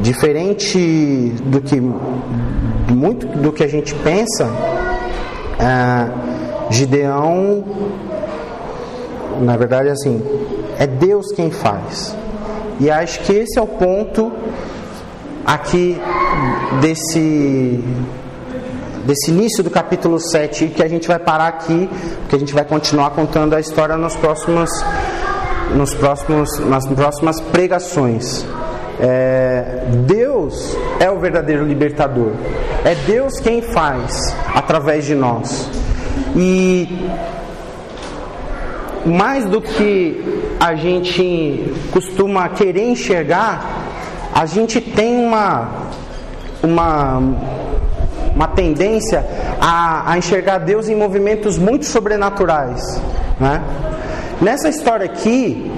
Diferente 0.00 1.34
do 1.44 1.60
que 1.60 1.78
muito 1.78 3.26
do 3.26 3.52
que 3.52 3.62
a 3.62 3.68
gente 3.68 3.94
pensa, 3.96 4.50
é, 5.58 6.72
Gideão, 6.72 7.62
na 9.42 9.58
verdade, 9.58 9.90
assim, 9.90 10.22
é 10.78 10.86
Deus 10.86 11.32
quem 11.32 11.50
faz. 11.50 12.16
E 12.80 12.90
acho 12.90 13.20
que 13.20 13.32
esse 13.32 13.58
é 13.58 13.62
o 13.62 13.66
ponto 13.66 14.32
aqui 15.44 16.00
desse 16.80 17.84
desse 19.10 19.32
início 19.32 19.64
do 19.64 19.70
capítulo 19.70 20.20
7 20.20 20.68
que 20.68 20.84
a 20.84 20.88
gente 20.88 21.08
vai 21.08 21.18
parar 21.18 21.48
aqui, 21.48 21.90
porque 22.20 22.36
a 22.36 22.38
gente 22.38 22.54
vai 22.54 22.64
continuar 22.64 23.10
contando 23.10 23.54
a 23.54 23.60
história 23.60 23.96
nos 23.96 24.14
próximos 24.14 24.70
nos 25.74 25.92
próximos 25.94 26.60
nas 26.60 26.86
próximas 26.86 27.40
pregações. 27.40 28.46
É, 29.00 29.82
Deus 30.06 30.76
é 31.00 31.10
o 31.10 31.18
verdadeiro 31.18 31.64
libertador. 31.64 32.34
É 32.84 32.94
Deus 32.94 33.40
quem 33.40 33.60
faz 33.60 34.32
através 34.54 35.04
de 35.04 35.16
nós. 35.16 35.68
E 36.36 37.10
mais 39.04 39.44
do 39.44 39.60
que 39.60 40.54
a 40.60 40.76
gente 40.76 41.74
costuma 41.90 42.48
querer 42.50 42.88
enxergar, 42.88 43.88
a 44.32 44.46
gente 44.46 44.80
tem 44.80 45.16
uma 45.16 45.90
uma, 46.62 47.22
uma 48.40 48.48
tendência 48.48 49.22
a, 49.60 50.12
a 50.12 50.16
enxergar 50.16 50.60
Deus 50.60 50.88
em 50.88 50.96
movimentos 50.96 51.58
muito 51.58 51.84
sobrenaturais. 51.84 52.98
Né? 53.38 53.62
Nessa 54.40 54.70
história 54.70 55.04
aqui, 55.04 55.70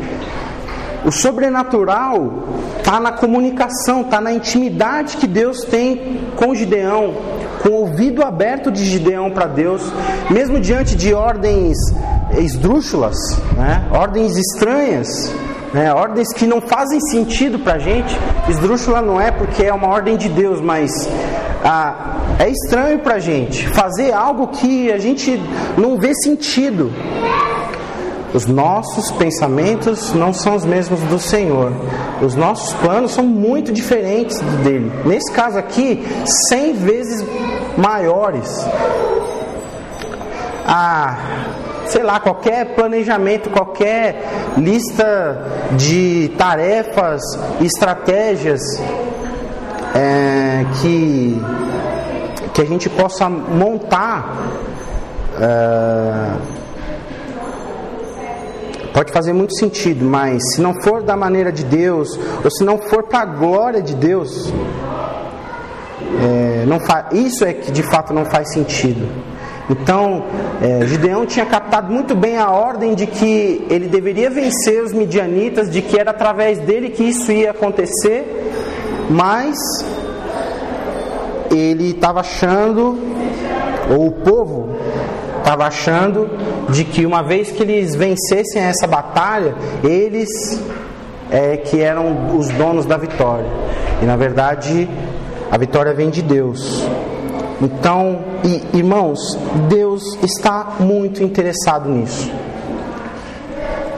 o 1.04 1.10
sobrenatural 1.10 2.44
está 2.78 3.00
na 3.00 3.10
comunicação, 3.10 4.02
está 4.02 4.20
na 4.20 4.32
intimidade 4.32 5.16
que 5.16 5.26
Deus 5.26 5.64
tem 5.64 6.20
com 6.36 6.54
Gideão, 6.54 7.14
com 7.64 7.70
o 7.70 7.80
ouvido 7.80 8.22
aberto 8.22 8.70
de 8.70 8.84
Gideão 8.84 9.28
para 9.32 9.48
Deus, 9.48 9.82
mesmo 10.30 10.60
diante 10.60 10.94
de 10.94 11.12
ordens 11.12 11.76
esdrúxulas, 12.38 13.16
né? 13.56 13.88
ordens 13.90 14.36
estranhas, 14.36 15.34
né? 15.74 15.92
ordens 15.92 16.32
que 16.32 16.46
não 16.46 16.60
fazem 16.60 17.00
sentido 17.00 17.58
para 17.58 17.74
a 17.74 17.78
gente. 17.80 18.16
Esdrúxula 18.48 19.02
não 19.02 19.20
é 19.20 19.32
porque 19.32 19.64
é 19.64 19.74
uma 19.74 19.88
ordem 19.88 20.16
de 20.16 20.28
Deus, 20.28 20.60
mas 20.60 21.08
ah, 21.64 22.36
é 22.38 22.48
estranho 22.48 22.98
para 22.98 23.14
a 23.14 23.18
gente 23.20 23.68
fazer 23.68 24.12
algo 24.12 24.48
que 24.48 24.90
a 24.90 24.98
gente 24.98 25.40
não 25.78 25.96
vê 25.96 26.12
sentido. 26.14 26.92
Os 28.34 28.46
nossos 28.46 29.10
pensamentos 29.12 30.12
não 30.14 30.32
são 30.32 30.56
os 30.56 30.64
mesmos 30.64 31.00
do 31.02 31.18
Senhor. 31.18 31.72
Os 32.22 32.34
nossos 32.34 32.72
planos 32.74 33.12
são 33.12 33.24
muito 33.24 33.72
diferentes 33.72 34.40
dele. 34.64 34.90
Nesse 35.04 35.30
caso 35.32 35.58
aqui, 35.58 36.02
cem 36.48 36.72
vezes 36.72 37.24
maiores. 37.76 38.66
Ah, 40.66 41.18
sei 41.86 42.02
lá, 42.02 42.18
qualquer 42.18 42.74
planejamento, 42.74 43.50
qualquer 43.50 44.24
lista 44.56 45.46
de 45.76 46.32
tarefas, 46.38 47.20
estratégias 47.60 48.62
é, 49.94 50.64
que, 50.80 51.40
que 52.54 52.62
a 52.62 52.64
gente 52.64 52.88
possa 52.90 53.28
montar. 53.28 54.36
É, 55.40 56.62
Pode 58.92 59.10
fazer 59.10 59.32
muito 59.32 59.56
sentido, 59.56 60.04
mas 60.04 60.42
se 60.52 60.60
não 60.60 60.74
for 60.82 61.02
da 61.02 61.16
maneira 61.16 61.50
de 61.50 61.64
Deus, 61.64 62.18
ou 62.44 62.50
se 62.50 62.62
não 62.62 62.76
for 62.76 63.04
para 63.04 63.20
a 63.20 63.24
glória 63.24 63.80
de 63.80 63.94
Deus, 63.94 64.52
é, 66.20 66.66
não 66.66 66.78
isso 67.10 67.42
é 67.42 67.54
que 67.54 67.72
de 67.72 67.82
fato 67.82 68.12
não 68.12 68.26
faz 68.26 68.52
sentido. 68.52 69.08
Então, 69.70 70.24
é, 70.60 70.86
Gideão 70.86 71.24
tinha 71.24 71.46
captado 71.46 71.90
muito 71.90 72.14
bem 72.14 72.36
a 72.36 72.50
ordem 72.50 72.94
de 72.94 73.06
que 73.06 73.64
ele 73.70 73.88
deveria 73.88 74.28
vencer 74.28 74.82
os 74.82 74.92
midianitas, 74.92 75.70
de 75.70 75.80
que 75.80 75.98
era 75.98 76.10
através 76.10 76.58
dele 76.58 76.90
que 76.90 77.04
isso 77.04 77.32
ia 77.32 77.52
acontecer, 77.52 78.52
mas 79.12 79.56
ele 81.50 81.90
estava 81.90 82.20
achando, 82.20 82.98
ou 83.90 84.06
o 84.06 84.12
povo 84.12 84.76
estava 85.38 85.66
achando 85.66 86.30
de 86.70 86.84
que 86.84 87.04
uma 87.04 87.22
vez 87.22 87.50
que 87.50 87.62
eles 87.62 87.94
vencessem 87.94 88.62
essa 88.62 88.86
batalha, 88.86 89.54
eles 89.84 90.30
é, 91.30 91.56
que 91.56 91.80
eram 91.80 92.36
os 92.36 92.48
donos 92.50 92.86
da 92.86 92.96
vitória. 92.96 93.46
E 94.00 94.04
na 94.04 94.16
verdade, 94.16 94.88
a 95.50 95.58
vitória 95.58 95.92
vem 95.92 96.10
de 96.10 96.22
Deus. 96.22 96.82
Então, 97.60 98.20
e, 98.44 98.78
irmãos, 98.78 99.38
Deus 99.68 100.02
está 100.22 100.74
muito 100.80 101.22
interessado 101.22 101.88
nisso. 101.88 102.30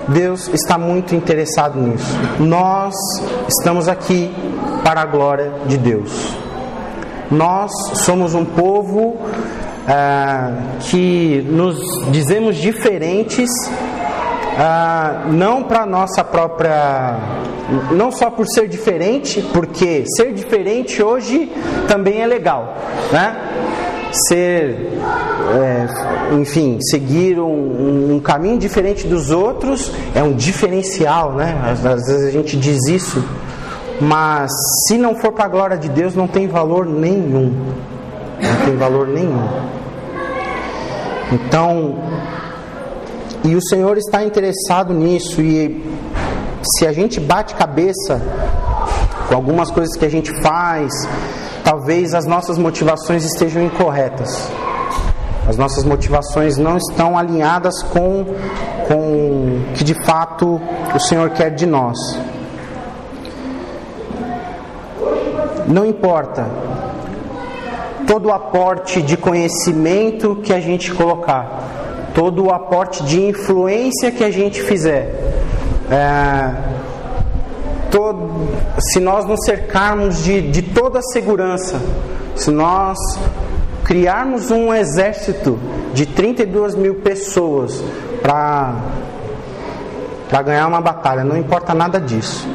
Deus 0.08 0.48
está 0.48 0.76
muito 0.76 1.14
interessado 1.14 1.78
nisso. 1.80 2.14
Nós 2.38 2.94
estamos 3.48 3.88
aqui 3.88 4.30
para 4.84 5.00
a 5.00 5.06
glória 5.06 5.50
de 5.66 5.78
Deus. 5.78 6.36
Nós 7.30 7.72
somos 7.94 8.34
um 8.34 8.44
povo 8.44 9.16
ah, 9.88 10.52
que 10.80 11.44
nos 11.48 11.78
dizemos 12.10 12.56
diferentes, 12.56 13.50
ah, 14.58 15.24
não 15.26 15.62
para 15.62 15.86
nossa 15.86 16.22
própria, 16.22 17.18
não 17.92 18.12
só 18.12 18.30
por 18.30 18.46
ser 18.46 18.68
diferente, 18.68 19.42
porque 19.52 20.04
ser 20.16 20.32
diferente 20.34 21.02
hoje 21.02 21.50
também 21.88 22.20
é 22.20 22.26
legal, 22.26 22.76
né? 23.10 23.36
Ser, 24.28 24.92
é, 25.56 26.34
enfim, 26.36 26.78
seguir 26.80 27.40
um, 27.40 28.14
um, 28.14 28.20
caminho 28.20 28.58
diferente 28.58 29.08
dos 29.08 29.32
outros 29.32 29.90
é 30.14 30.22
um 30.22 30.32
diferencial, 30.32 31.32
né? 31.32 31.60
Às, 31.64 31.84
às 31.84 32.06
vezes 32.06 32.28
a 32.28 32.30
gente 32.30 32.56
diz 32.56 32.86
isso, 32.86 33.24
mas 34.00 34.50
se 34.86 34.98
não 34.98 35.14
for 35.14 35.32
para 35.32 35.44
a 35.44 35.48
glória 35.48 35.76
de 35.76 35.88
Deus, 35.88 36.14
não 36.14 36.26
tem 36.26 36.46
valor 36.46 36.86
nenhum 36.86 37.52
não 38.40 38.66
tem 38.66 38.76
valor 38.76 39.08
nenhum. 39.08 39.48
Então, 41.32 41.96
e 43.42 43.54
o 43.54 43.62
Senhor 43.62 43.96
está 43.96 44.22
interessado 44.24 44.92
nisso, 44.92 45.40
e 45.40 45.82
se 46.62 46.86
a 46.86 46.92
gente 46.92 47.20
bate 47.20 47.54
cabeça 47.54 48.20
com 49.28 49.34
algumas 49.34 49.70
coisas 49.70 49.96
que 49.96 50.04
a 50.04 50.10
gente 50.10 50.30
faz, 50.42 50.92
talvez 51.64 52.14
as 52.14 52.26
nossas 52.26 52.58
motivações 52.58 53.24
estejam 53.24 53.62
incorretas. 53.62 54.50
As 55.48 55.58
nossas 55.58 55.84
motivações 55.84 56.56
não 56.56 56.78
estão 56.78 57.18
alinhadas 57.18 57.82
com, 57.82 58.24
com 58.88 58.96
o 58.96 59.72
que 59.74 59.84
de 59.84 59.94
fato 60.04 60.60
o 60.94 60.98
Senhor 60.98 61.30
quer 61.30 61.50
de 61.50 61.66
nós. 61.66 61.98
Não 65.66 65.84
importa 65.84 66.46
todo 68.06 68.28
o 68.28 68.32
aporte 68.32 69.00
de 69.00 69.16
conhecimento 69.16 70.36
que 70.36 70.52
a 70.52 70.60
gente 70.60 70.92
colocar, 70.92 72.10
todo 72.14 72.44
o 72.44 72.50
aporte 72.52 73.02
de 73.04 73.22
influência 73.22 74.10
que 74.10 74.22
a 74.22 74.30
gente 74.30 74.62
fizer. 74.62 75.32
É, 75.90 76.50
todo, 77.90 78.48
se 78.78 79.00
nós 79.00 79.24
nos 79.24 79.44
cercarmos 79.44 80.22
de, 80.22 80.42
de 80.42 80.62
toda 80.62 80.98
a 80.98 81.02
segurança, 81.02 81.80
se 82.36 82.50
nós 82.50 82.98
criarmos 83.84 84.50
um 84.50 84.72
exército 84.72 85.58
de 85.92 86.06
32 86.06 86.74
mil 86.74 86.96
pessoas 86.96 87.82
para 88.20 88.72
ganhar 90.42 90.66
uma 90.66 90.80
batalha, 90.80 91.22
não 91.22 91.36
importa 91.36 91.74
nada 91.74 92.00
disso. 92.00 92.48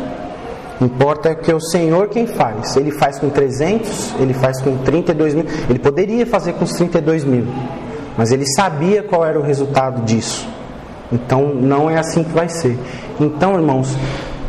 Importa 0.81 1.35
que 1.35 1.51
é 1.51 1.55
o 1.55 1.59
Senhor 1.59 2.07
quem 2.07 2.25
faz. 2.25 2.75
Ele 2.77 2.91
faz 2.91 3.19
com 3.19 3.29
300, 3.29 4.15
ele 4.19 4.33
faz 4.33 4.61
com 4.61 4.77
32 4.77 5.35
mil. 5.35 5.45
Ele 5.69 5.79
poderia 5.79 6.25
fazer 6.25 6.53
com 6.53 6.63
os 6.63 6.71
32 6.71 7.25
mil, 7.25 7.45
mas 8.17 8.31
ele 8.31 8.45
sabia 8.45 9.03
qual 9.03 9.25
era 9.25 9.37
o 9.37 9.43
resultado 9.43 10.01
disso. 10.03 10.47
Então 11.11 11.53
não 11.53 11.89
é 11.89 11.97
assim 11.97 12.23
que 12.23 12.31
vai 12.31 12.47
ser. 12.47 12.77
Então, 13.19 13.55
irmãos, 13.55 13.95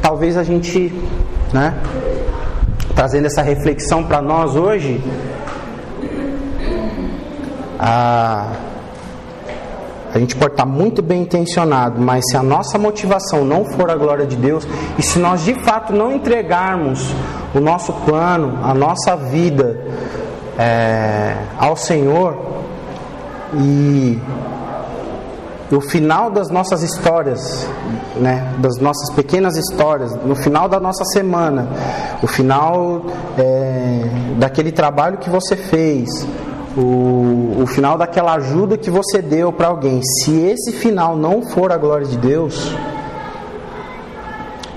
talvez 0.00 0.36
a 0.36 0.44
gente, 0.44 0.92
né, 1.52 1.74
trazendo 2.94 3.26
essa 3.26 3.42
reflexão 3.42 4.04
para 4.04 4.22
nós 4.22 4.54
hoje, 4.54 5.02
a 7.78 8.52
a 10.12 10.18
gente 10.18 10.34
pode 10.36 10.54
estar 10.54 10.66
muito 10.66 11.00
bem 11.02 11.22
intencionado, 11.22 12.00
mas 12.00 12.24
se 12.28 12.36
a 12.36 12.42
nossa 12.42 12.78
motivação 12.78 13.44
não 13.44 13.64
for 13.64 13.90
a 13.90 13.96
glória 13.96 14.26
de 14.26 14.36
Deus, 14.36 14.66
e 14.98 15.02
se 15.02 15.18
nós 15.18 15.44
de 15.44 15.54
fato 15.54 15.92
não 15.92 16.12
entregarmos 16.12 17.14
o 17.54 17.60
nosso 17.60 17.92
plano, 18.04 18.58
a 18.62 18.74
nossa 18.74 19.16
vida 19.16 19.80
é, 20.58 21.36
ao 21.58 21.76
Senhor, 21.76 22.36
e 23.54 24.20
o 25.70 25.80
final 25.80 26.30
das 26.30 26.50
nossas 26.50 26.82
histórias, 26.82 27.68
né, 28.16 28.52
das 28.58 28.78
nossas 28.78 29.10
pequenas 29.14 29.56
histórias, 29.56 30.12
no 30.24 30.34
final 30.34 30.68
da 30.68 30.80
nossa 30.80 31.04
semana, 31.04 31.68
o 32.22 32.26
final 32.26 33.02
é, 33.38 34.04
daquele 34.36 34.72
trabalho 34.72 35.18
que 35.18 35.30
você 35.30 35.56
fez, 35.56 36.26
o, 36.76 37.62
o 37.62 37.66
final 37.66 37.98
daquela 37.98 38.34
ajuda 38.34 38.76
que 38.76 38.90
você 38.90 39.20
deu 39.20 39.52
para 39.52 39.68
alguém, 39.68 40.00
se 40.02 40.40
esse 40.40 40.72
final 40.72 41.16
não 41.16 41.42
for 41.42 41.72
a 41.72 41.76
glória 41.76 42.06
de 42.06 42.16
Deus, 42.16 42.74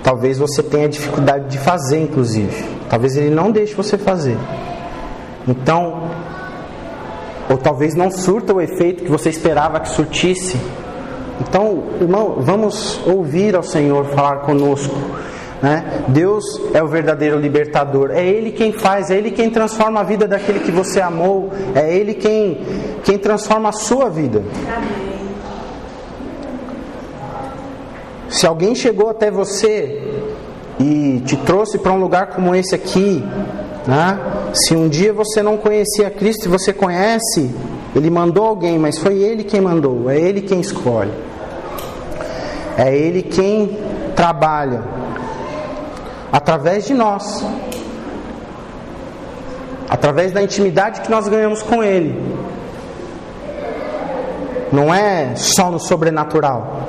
talvez 0.04 0.38
você 0.38 0.64
tenha 0.64 0.90
dificuldade 0.90 1.50
de 1.50 1.58
fazer, 1.60 2.02
inclusive. 2.02 2.66
Talvez 2.90 3.16
ele 3.16 3.34
não 3.34 3.52
deixe 3.52 3.74
você 3.74 3.98
fazer. 3.98 4.38
Então, 5.48 6.10
ou 7.50 7.58
talvez 7.58 7.96
não 7.96 8.10
surta 8.10 8.54
o 8.54 8.62
efeito 8.62 9.04
que 9.04 9.12
você 9.12 9.30
esperava 9.30 9.80
que 9.80 9.90
surtisse. 9.90 10.58
Então, 11.42 11.84
irmão, 12.00 12.38
vamos 12.40 13.00
ouvir 13.06 13.56
ao 13.56 13.64
Senhor 13.64 14.06
falar 14.06 14.38
conosco. 14.38 14.96
Né? 15.64 16.04
Deus 16.10 16.44
é 16.74 16.84
o 16.84 16.88
verdadeiro 16.90 17.40
libertador. 17.40 18.12
É 18.12 18.22
Ele 18.22 18.52
quem 18.52 18.74
faz, 18.74 19.10
é 19.10 19.16
Ele 19.16 19.32
quem 19.32 19.50
transforma 19.50 20.02
a 20.02 20.04
vida 20.04 20.28
daquele 20.28 20.60
que 20.60 20.72
você 20.72 21.00
amou, 21.00 21.52
é 21.74 21.96
Ele 21.96 22.14
quem, 22.14 22.60
quem 23.02 23.18
transforma 23.18 23.70
a 23.70 23.72
sua 23.72 24.10
vida. 24.10 24.44
Se 28.28 28.46
alguém 28.46 28.76
chegou 28.76 29.10
até 29.10 29.32
você 29.32 30.02
e 30.78 31.22
te 31.26 31.38
trouxe 31.38 31.78
para 31.78 31.94
um 31.94 32.00
lugar 32.00 32.28
como 32.28 32.54
esse 32.54 32.76
aqui, 32.76 33.24
né? 33.88 34.20
Se 34.54 34.76
um 34.76 34.90
dia 34.90 35.14
você 35.14 35.42
não 35.42 35.56
conhecia 35.56 36.10
Cristo 36.10 36.46
e 36.46 36.50
você 36.50 36.74
conhece, 36.74 37.56
Ele 37.96 38.10
mandou 38.10 38.48
alguém, 38.48 38.78
mas 38.78 38.98
foi 38.98 39.20
Ele 39.20 39.46
quem 39.46 39.62
mandou, 39.62 40.10
é 40.10 40.20
Ele 40.20 40.42
quem 40.42 40.60
escolhe. 40.60 41.12
É 42.78 42.94
Ele 42.94 43.22
quem 43.22 43.78
trabalha 44.14 45.03
através 46.34 46.88
de 46.88 46.96
nós, 46.96 47.46
através 49.88 50.32
da 50.32 50.42
intimidade 50.42 51.02
que 51.02 51.12
nós 51.12 51.28
ganhamos 51.28 51.62
com 51.62 51.84
Ele. 51.84 52.20
Não 54.72 54.92
é 54.92 55.36
só 55.36 55.70
no 55.70 55.80
sobrenatural. 55.80 56.88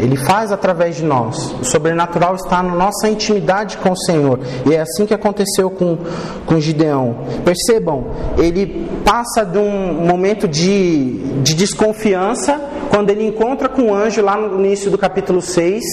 Ele 0.00 0.16
faz 0.16 0.50
através 0.50 0.96
de 0.96 1.04
nós. 1.04 1.54
O 1.60 1.64
sobrenatural 1.64 2.34
está 2.34 2.60
na 2.60 2.74
nossa 2.74 3.08
intimidade 3.08 3.76
com 3.76 3.92
o 3.92 3.96
Senhor. 3.96 4.40
E 4.68 4.74
é 4.74 4.80
assim 4.80 5.06
que 5.06 5.14
aconteceu 5.14 5.70
com, 5.70 5.96
com 6.44 6.58
Gideão. 6.58 7.18
Percebam, 7.44 8.06
ele 8.36 8.90
passa 9.04 9.44
de 9.44 9.58
um 9.58 10.04
momento 10.04 10.48
de, 10.48 11.18
de 11.42 11.54
desconfiança 11.54 12.60
quando 12.90 13.10
ele 13.10 13.24
encontra 13.24 13.68
com 13.68 13.92
o 13.92 13.94
anjo 13.94 14.20
lá 14.20 14.36
no 14.36 14.58
início 14.58 14.90
do 14.90 14.98
capítulo 14.98 15.40
6. 15.40 15.84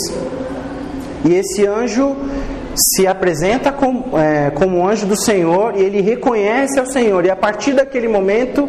E 1.25 1.33
esse 1.33 1.65
anjo 1.65 2.15
se 2.75 3.05
apresenta 3.05 3.71
como, 3.71 4.17
é, 4.17 4.51
como 4.51 4.87
anjo 4.87 5.05
do 5.05 5.15
Senhor 5.15 5.75
e 5.75 5.81
ele 5.81 6.01
reconhece 6.01 6.79
ao 6.79 6.85
Senhor. 6.85 7.25
E 7.25 7.29
a 7.29 7.35
partir 7.35 7.73
daquele 7.73 8.07
momento, 8.07 8.67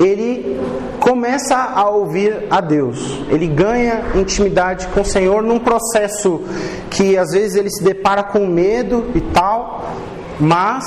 ele 0.00 0.58
começa 0.98 1.56
a 1.56 1.88
ouvir 1.88 2.46
a 2.50 2.60
Deus. 2.60 3.20
Ele 3.28 3.46
ganha 3.46 4.02
intimidade 4.14 4.88
com 4.88 5.00
o 5.00 5.04
Senhor 5.04 5.42
num 5.42 5.58
processo 5.58 6.42
que 6.90 7.16
às 7.16 7.32
vezes 7.32 7.56
ele 7.56 7.70
se 7.70 7.82
depara 7.82 8.22
com 8.22 8.46
medo 8.46 9.10
e 9.14 9.20
tal, 9.20 9.92
mas 10.40 10.84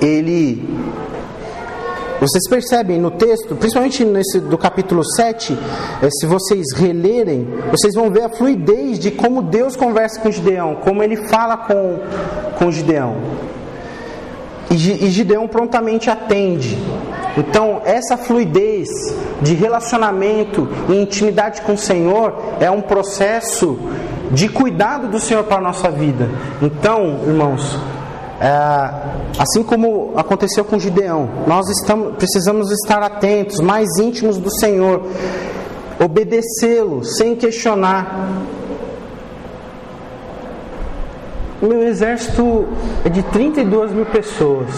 ele 0.00 0.68
vocês 2.20 2.48
percebem 2.48 2.98
no 2.98 3.10
texto, 3.10 3.54
principalmente 3.56 4.04
nesse 4.04 4.40
do 4.40 4.56
capítulo 4.56 5.04
7, 5.04 5.56
eh, 6.02 6.08
se 6.10 6.26
vocês 6.26 6.72
relerem, 6.74 7.46
vocês 7.70 7.94
vão 7.94 8.10
ver 8.10 8.22
a 8.22 8.28
fluidez 8.30 8.98
de 8.98 9.10
como 9.10 9.42
Deus 9.42 9.76
conversa 9.76 10.20
com 10.20 10.30
Gideão, 10.30 10.76
como 10.76 11.02
ele 11.02 11.16
fala 11.28 11.56
com, 11.58 11.98
com 12.58 12.70
Gideão. 12.70 13.16
E, 14.70 14.74
e 14.74 15.10
Gideão 15.10 15.46
prontamente 15.46 16.08
atende. 16.10 16.78
Então, 17.36 17.82
essa 17.84 18.16
fluidez 18.16 18.88
de 19.42 19.54
relacionamento 19.54 20.68
e 20.88 20.94
intimidade 20.94 21.60
com 21.60 21.74
o 21.74 21.78
Senhor 21.78 22.34
é 22.58 22.70
um 22.70 22.80
processo 22.80 23.78
de 24.30 24.48
cuidado 24.48 25.08
do 25.08 25.20
Senhor 25.20 25.44
para 25.44 25.58
a 25.58 25.60
nossa 25.60 25.90
vida. 25.90 26.30
Então, 26.62 27.20
irmãos, 27.26 27.78
é, 28.40 28.50
assim 29.38 29.62
como 29.62 30.12
aconteceu 30.16 30.64
com 30.64 30.78
Gideão, 30.78 31.28
nós 31.46 31.66
estamos, 31.70 32.16
precisamos 32.16 32.70
estar 32.70 33.02
atentos, 33.02 33.60
mais 33.60 33.88
íntimos 33.98 34.38
do 34.38 34.50
Senhor, 34.58 35.02
obedecê-lo 35.98 37.02
sem 37.04 37.34
questionar. 37.34 38.28
O 41.62 41.66
meu 41.66 41.82
exército 41.82 42.66
é 43.04 43.08
de 43.08 43.22
32 43.22 43.92
mil 43.92 44.06
pessoas. 44.06 44.68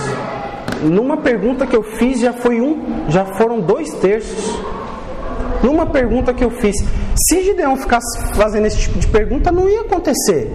Numa 0.82 1.16
pergunta 1.16 1.66
que 1.66 1.74
eu 1.74 1.82
fiz 1.82 2.20
já 2.20 2.32
foi 2.32 2.60
um, 2.60 3.08
já 3.08 3.24
foram 3.24 3.60
dois 3.60 3.92
terços. 3.94 4.60
Numa 5.62 5.86
pergunta 5.86 6.32
que 6.32 6.44
eu 6.44 6.50
fiz, 6.50 6.76
se 7.16 7.42
Gideão 7.42 7.76
ficasse 7.76 8.32
fazendo 8.34 8.66
esse 8.66 8.78
tipo 8.78 9.00
de 9.00 9.08
pergunta, 9.08 9.50
não 9.50 9.68
ia 9.68 9.80
acontecer. 9.80 10.52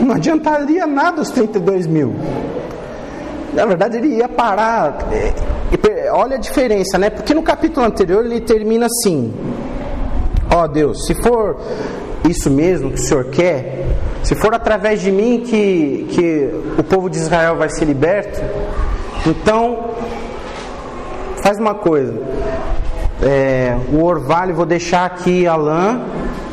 Não 0.00 0.14
adiantaria 0.14 0.86
nada 0.86 1.20
os 1.20 1.30
32 1.30 1.86
mil. 1.86 2.14
Na 3.52 3.66
verdade, 3.66 3.96
ele 3.98 4.16
ia 4.16 4.28
parar. 4.28 4.98
Olha 6.12 6.36
a 6.36 6.38
diferença, 6.38 6.98
né? 6.98 7.10
Porque 7.10 7.34
no 7.34 7.42
capítulo 7.42 7.86
anterior 7.86 8.24
ele 8.24 8.40
termina 8.40 8.86
assim: 8.86 9.32
Ó 10.54 10.62
oh, 10.62 10.68
Deus, 10.68 11.06
se 11.06 11.14
for 11.14 11.60
isso 12.28 12.50
mesmo 12.50 12.90
que 12.90 12.96
o 12.96 13.02
Senhor 13.02 13.24
quer, 13.26 13.86
se 14.22 14.34
for 14.34 14.54
através 14.54 15.00
de 15.00 15.10
mim 15.10 15.40
que, 15.40 16.06
que 16.10 16.50
o 16.78 16.82
povo 16.82 17.08
de 17.08 17.18
Israel 17.18 17.56
vai 17.56 17.68
ser 17.68 17.84
liberto, 17.84 18.40
então 19.26 19.90
faz 21.42 21.58
uma 21.58 21.74
coisa. 21.74 22.14
É, 23.22 23.76
o 23.92 24.04
orvalho, 24.04 24.54
vou 24.54 24.66
deixar 24.66 25.04
aqui 25.04 25.46
a 25.46 25.56
lã 25.56 26.00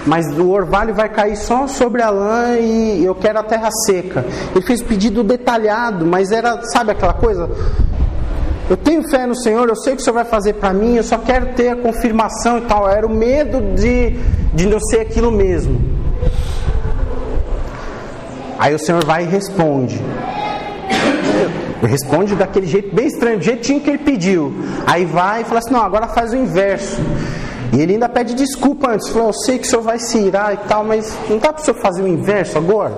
mas 0.06 0.28
o 0.38 0.50
orvalho 0.50 0.94
vai 0.94 1.10
cair 1.10 1.36
só 1.36 1.68
sobre 1.68 2.02
a 2.02 2.10
lã 2.10 2.58
e 2.60 3.04
eu 3.04 3.16
quero 3.16 3.40
a 3.40 3.44
terra 3.44 3.70
seca. 3.86 4.26
Ele 4.56 4.66
fez 4.66 4.82
pedido 4.82 5.24
detalhado, 5.24 6.06
mas 6.06 6.32
era, 6.32 6.62
sabe 6.64 6.92
aquela 6.92 7.14
coisa? 7.14 7.50
Eu 8.70 8.78
tenho 8.78 9.08
fé 9.10 9.26
no 9.26 9.36
Senhor, 9.36 9.68
eu 9.68 9.76
sei 9.76 9.94
o 9.94 9.96
que 9.96 10.02
o 10.02 10.06
Senhor 10.06 10.16
vai 10.16 10.26
fazer 10.26 10.54
para 10.54 10.74
mim, 10.74 10.96
eu 10.96 11.04
só 11.04 11.18
quero 11.18 11.54
ter 11.54 11.70
a 11.70 11.76
confirmação 11.76 12.58
e 12.60 12.62
tal. 12.62 12.90
Era 12.90 13.06
o 13.06 13.10
medo 13.10 13.76
de, 13.76 14.12
de 14.54 14.68
não 14.68 14.80
ser 14.80 15.02
aquilo 15.02 15.32
mesmo. 15.32 15.80
Aí 18.58 18.74
o 18.74 18.80
Senhor 18.80 19.04
vai 19.04 19.24
e 19.24 19.28
responde. 19.28 20.02
Responde 21.82 22.36
daquele 22.36 22.66
jeito 22.66 22.96
bem 22.96 23.06
estranho, 23.08 23.38
do 23.38 23.44
jeitinho 23.44 23.82
que 23.82 23.90
ele 23.90 24.00
pediu. 24.00 24.54
Aí 24.88 25.06
vai 25.06 25.42
e 25.42 25.46
fala 25.46 25.60
assim: 25.60 25.74
não, 25.74 25.82
agora 25.82 26.08
faz 26.08 26.32
o 26.32 26.36
inverso. 26.36 27.00
E 27.76 27.82
ele 27.82 27.94
ainda 27.94 28.08
pede 28.08 28.34
desculpa 28.34 28.92
antes. 28.92 29.10
Falou, 29.10 29.28
eu 29.28 29.34
sei 29.34 29.60
que 29.60 29.68
o 29.68 29.70
senhor 29.70 29.82
vai 29.82 30.00
se 30.00 30.18
irar 30.18 30.54
e 30.54 30.58
tal, 30.68 30.86
mas 30.86 31.14
não 31.30 31.38
dá 31.38 31.52
para 31.52 31.62
o 31.62 31.66
senhor 31.66 31.78
fazer 31.78 32.04
o 32.04 32.08
inverso 32.08 32.58
agora? 32.58 32.98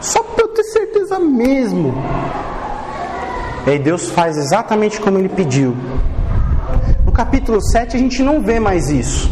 Só 0.00 0.20
para 0.20 0.44
eu 0.44 0.48
ter 0.48 0.64
certeza 0.64 1.18
mesmo. 1.20 1.94
E 3.66 3.70
aí 3.70 3.78
Deus 3.78 4.10
faz 4.10 4.36
exatamente 4.36 5.00
como 5.00 5.16
ele 5.16 5.28
pediu. 5.28 5.76
No 7.06 7.12
capítulo 7.12 7.62
7 7.62 7.96
a 7.96 8.00
gente 8.00 8.20
não 8.20 8.40
vê 8.40 8.58
mais 8.58 8.90
isso. 8.90 9.30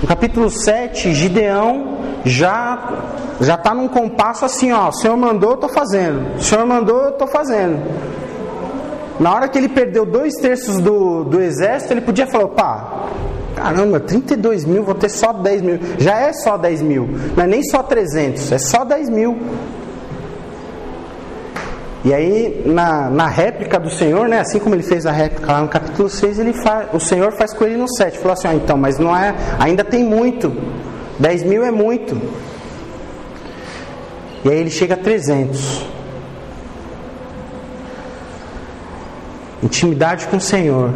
No 0.00 0.08
capítulo 0.08 0.50
7, 0.50 1.12
Gideão 1.14 1.98
já 2.24 3.02
já 3.40 3.54
está 3.54 3.74
num 3.74 3.88
compasso 3.88 4.44
assim, 4.44 4.72
ó, 4.72 4.88
o 4.88 4.92
Senhor 4.92 5.16
mandou, 5.16 5.50
eu 5.50 5.54
estou 5.56 5.68
fazendo. 5.68 6.36
O 6.36 6.42
Senhor 6.42 6.64
mandou, 6.64 7.02
eu 7.02 7.10
estou 7.10 7.26
fazendo. 7.26 7.82
Na 9.18 9.34
hora 9.34 9.48
que 9.48 9.58
ele 9.58 9.68
perdeu 9.68 10.06
dois 10.06 10.34
terços 10.34 10.78
do, 10.78 11.24
do 11.24 11.40
exército, 11.40 11.92
ele 11.92 12.00
podia 12.00 12.26
falar, 12.26 12.48
pá, 12.48 13.08
Caramba, 13.62 14.00
32 14.00 14.64
mil, 14.64 14.82
vou 14.82 14.94
ter 14.94 15.08
só 15.08 15.32
10 15.32 15.62
mil. 15.62 15.78
Já 15.96 16.18
é 16.18 16.32
só 16.32 16.58
10 16.58 16.82
mil, 16.82 17.08
não 17.36 17.44
é 17.44 17.46
nem 17.46 17.62
só 17.62 17.80
300, 17.80 18.50
é 18.50 18.58
só 18.58 18.84
10 18.84 19.08
mil. 19.08 19.38
E 22.04 22.12
aí, 22.12 22.64
na, 22.66 23.08
na 23.08 23.28
réplica 23.28 23.78
do 23.78 23.88
Senhor, 23.88 24.26
né, 24.26 24.40
assim 24.40 24.58
como 24.58 24.74
ele 24.74 24.82
fez 24.82 25.06
a 25.06 25.12
réplica 25.12 25.52
lá 25.52 25.60
no 25.60 25.68
capítulo 25.68 26.10
6, 26.10 26.40
ele 26.40 26.52
faz, 26.52 26.88
o 26.92 26.98
Senhor 26.98 27.30
faz 27.30 27.54
com 27.54 27.64
ele 27.64 27.76
no 27.76 27.86
7. 27.88 28.18
Falou 28.18 28.32
assim: 28.32 28.48
ah, 28.48 28.54
então, 28.56 28.76
mas 28.76 28.98
não 28.98 29.16
é, 29.16 29.32
ainda 29.60 29.84
tem 29.84 30.02
muito. 30.02 30.52
10 31.20 31.44
mil 31.44 31.64
é 31.64 31.70
muito. 31.70 32.20
E 34.44 34.50
aí 34.50 34.58
ele 34.58 34.70
chega 34.70 34.94
a 34.94 34.96
300. 34.96 35.86
Intimidade 39.62 40.26
com 40.26 40.38
o 40.38 40.40
Senhor. 40.40 40.90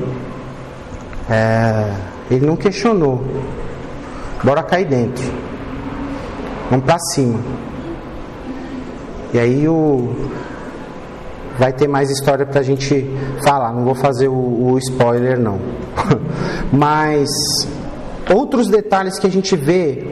É 1.30 2.15
ele 2.30 2.46
não 2.46 2.56
questionou. 2.56 3.24
Bora 4.42 4.62
cair 4.62 4.86
dentro. 4.86 5.24
Vamos 6.70 6.84
para 6.84 6.98
cima. 6.98 7.40
E 9.32 9.38
aí 9.38 9.68
o 9.68 10.14
vai 11.58 11.72
ter 11.72 11.88
mais 11.88 12.10
história 12.10 12.44
para 12.44 12.60
a 12.60 12.62
gente 12.62 13.08
falar. 13.44 13.72
Não 13.72 13.84
vou 13.84 13.94
fazer 13.94 14.28
o, 14.28 14.72
o 14.72 14.78
spoiler 14.78 15.38
não. 15.38 15.58
Mas 16.72 17.28
outros 18.32 18.68
detalhes 18.68 19.18
que 19.18 19.26
a 19.26 19.30
gente 19.30 19.56
vê 19.56 20.06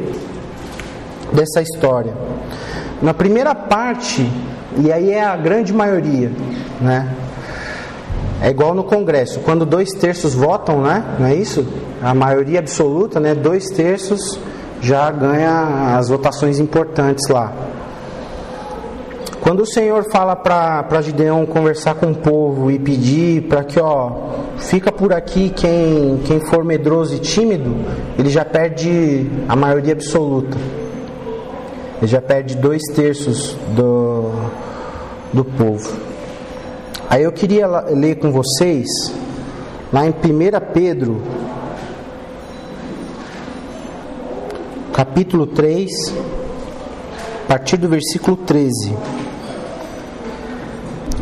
dessa 1.33 1.61
história. 1.61 2.15
Na 3.03 3.13
primeira 3.13 3.55
parte, 3.55 4.29
e 4.79 4.91
aí 4.93 5.11
é 5.11 5.23
a 5.23 5.37
grande 5.37 5.73
maioria, 5.73 6.31
né? 6.81 7.09
É 8.41 8.51
igual 8.51 8.75
no 8.75 8.85
Congresso, 8.85 9.41
quando 9.41 9.65
dois 9.65 9.91
terços 9.91 10.35
votam, 10.35 10.83
né? 10.83 11.17
Não 11.19 11.27
é 11.27 11.35
isso? 11.35 11.67
A 12.03 12.15
maioria 12.15 12.59
absoluta, 12.59 13.19
né? 13.19 13.35
Dois 13.35 13.71
terços 13.71 14.39
já 14.81 15.11
ganha 15.11 15.97
as 15.97 16.09
votações 16.09 16.59
importantes 16.59 17.29
lá. 17.29 17.53
Quando 19.41 19.61
o 19.61 19.67
Senhor 19.67 20.05
fala 20.11 20.35
para 20.35 21.03
Gideão 21.03 21.45
conversar 21.45 21.95
com 21.97 22.13
o 22.13 22.15
povo 22.15 22.71
e 22.71 22.79
pedir 22.79 23.43
para 23.43 23.63
que, 23.63 23.79
ó, 23.79 24.11
fica 24.57 24.91
por 24.91 25.13
aqui 25.13 25.51
quem, 25.51 26.19
quem 26.25 26.41
for 26.41 26.65
medroso 26.65 27.15
e 27.15 27.19
tímido, 27.19 27.77
ele 28.19 28.31
já 28.31 28.43
perde 28.43 29.31
a 29.47 29.55
maioria 29.55 29.93
absoluta. 29.93 30.57
Ele 31.99 32.07
já 32.07 32.23
perde 32.23 32.57
dois 32.57 32.81
terços 32.95 33.55
do, 33.77 34.31
do 35.31 35.45
povo. 35.45 36.14
Aí 37.09 37.23
eu 37.23 37.33
queria 37.33 37.67
ler 37.91 38.17
com 38.17 38.33
vocês, 38.33 38.89
lá 39.93 40.07
em 40.07 40.11
1 40.11 40.15
Pedro, 40.73 41.23
capítulo 44.93 45.47
3, 45.47 45.91
a 47.45 47.49
partir 47.49 47.77
do 47.77 47.89
versículo 47.89 48.37
13. 48.37 48.97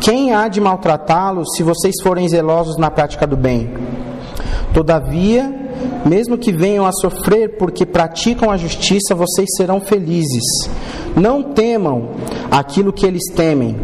quem 0.01 0.33
há 0.35 0.49
de 0.49 0.61
maltratá-los 0.61 1.49
se 1.57 1.63
vocês 1.63 1.95
forem 2.03 2.29
zelosos 2.29 2.77
na 2.77 2.91
prática 2.91 3.27
do 3.27 3.37
bem? 3.37 3.73
Todavia, 4.73 5.53
mesmo 6.07 6.39
que 6.39 6.53
venham 6.53 6.87
a 6.87 6.93
sofrer 6.93 7.57
porque 7.59 7.85
praticam 7.85 8.51
a 8.51 8.57
justiça, 8.57 9.15
vocês 9.15 9.49
serão 9.57 9.81
felizes. 9.81 10.45
Não 11.15 11.43
temam 11.43 12.11
aquilo 12.51 12.93
que 12.93 13.05
eles 13.05 13.25
temem. 13.35 13.77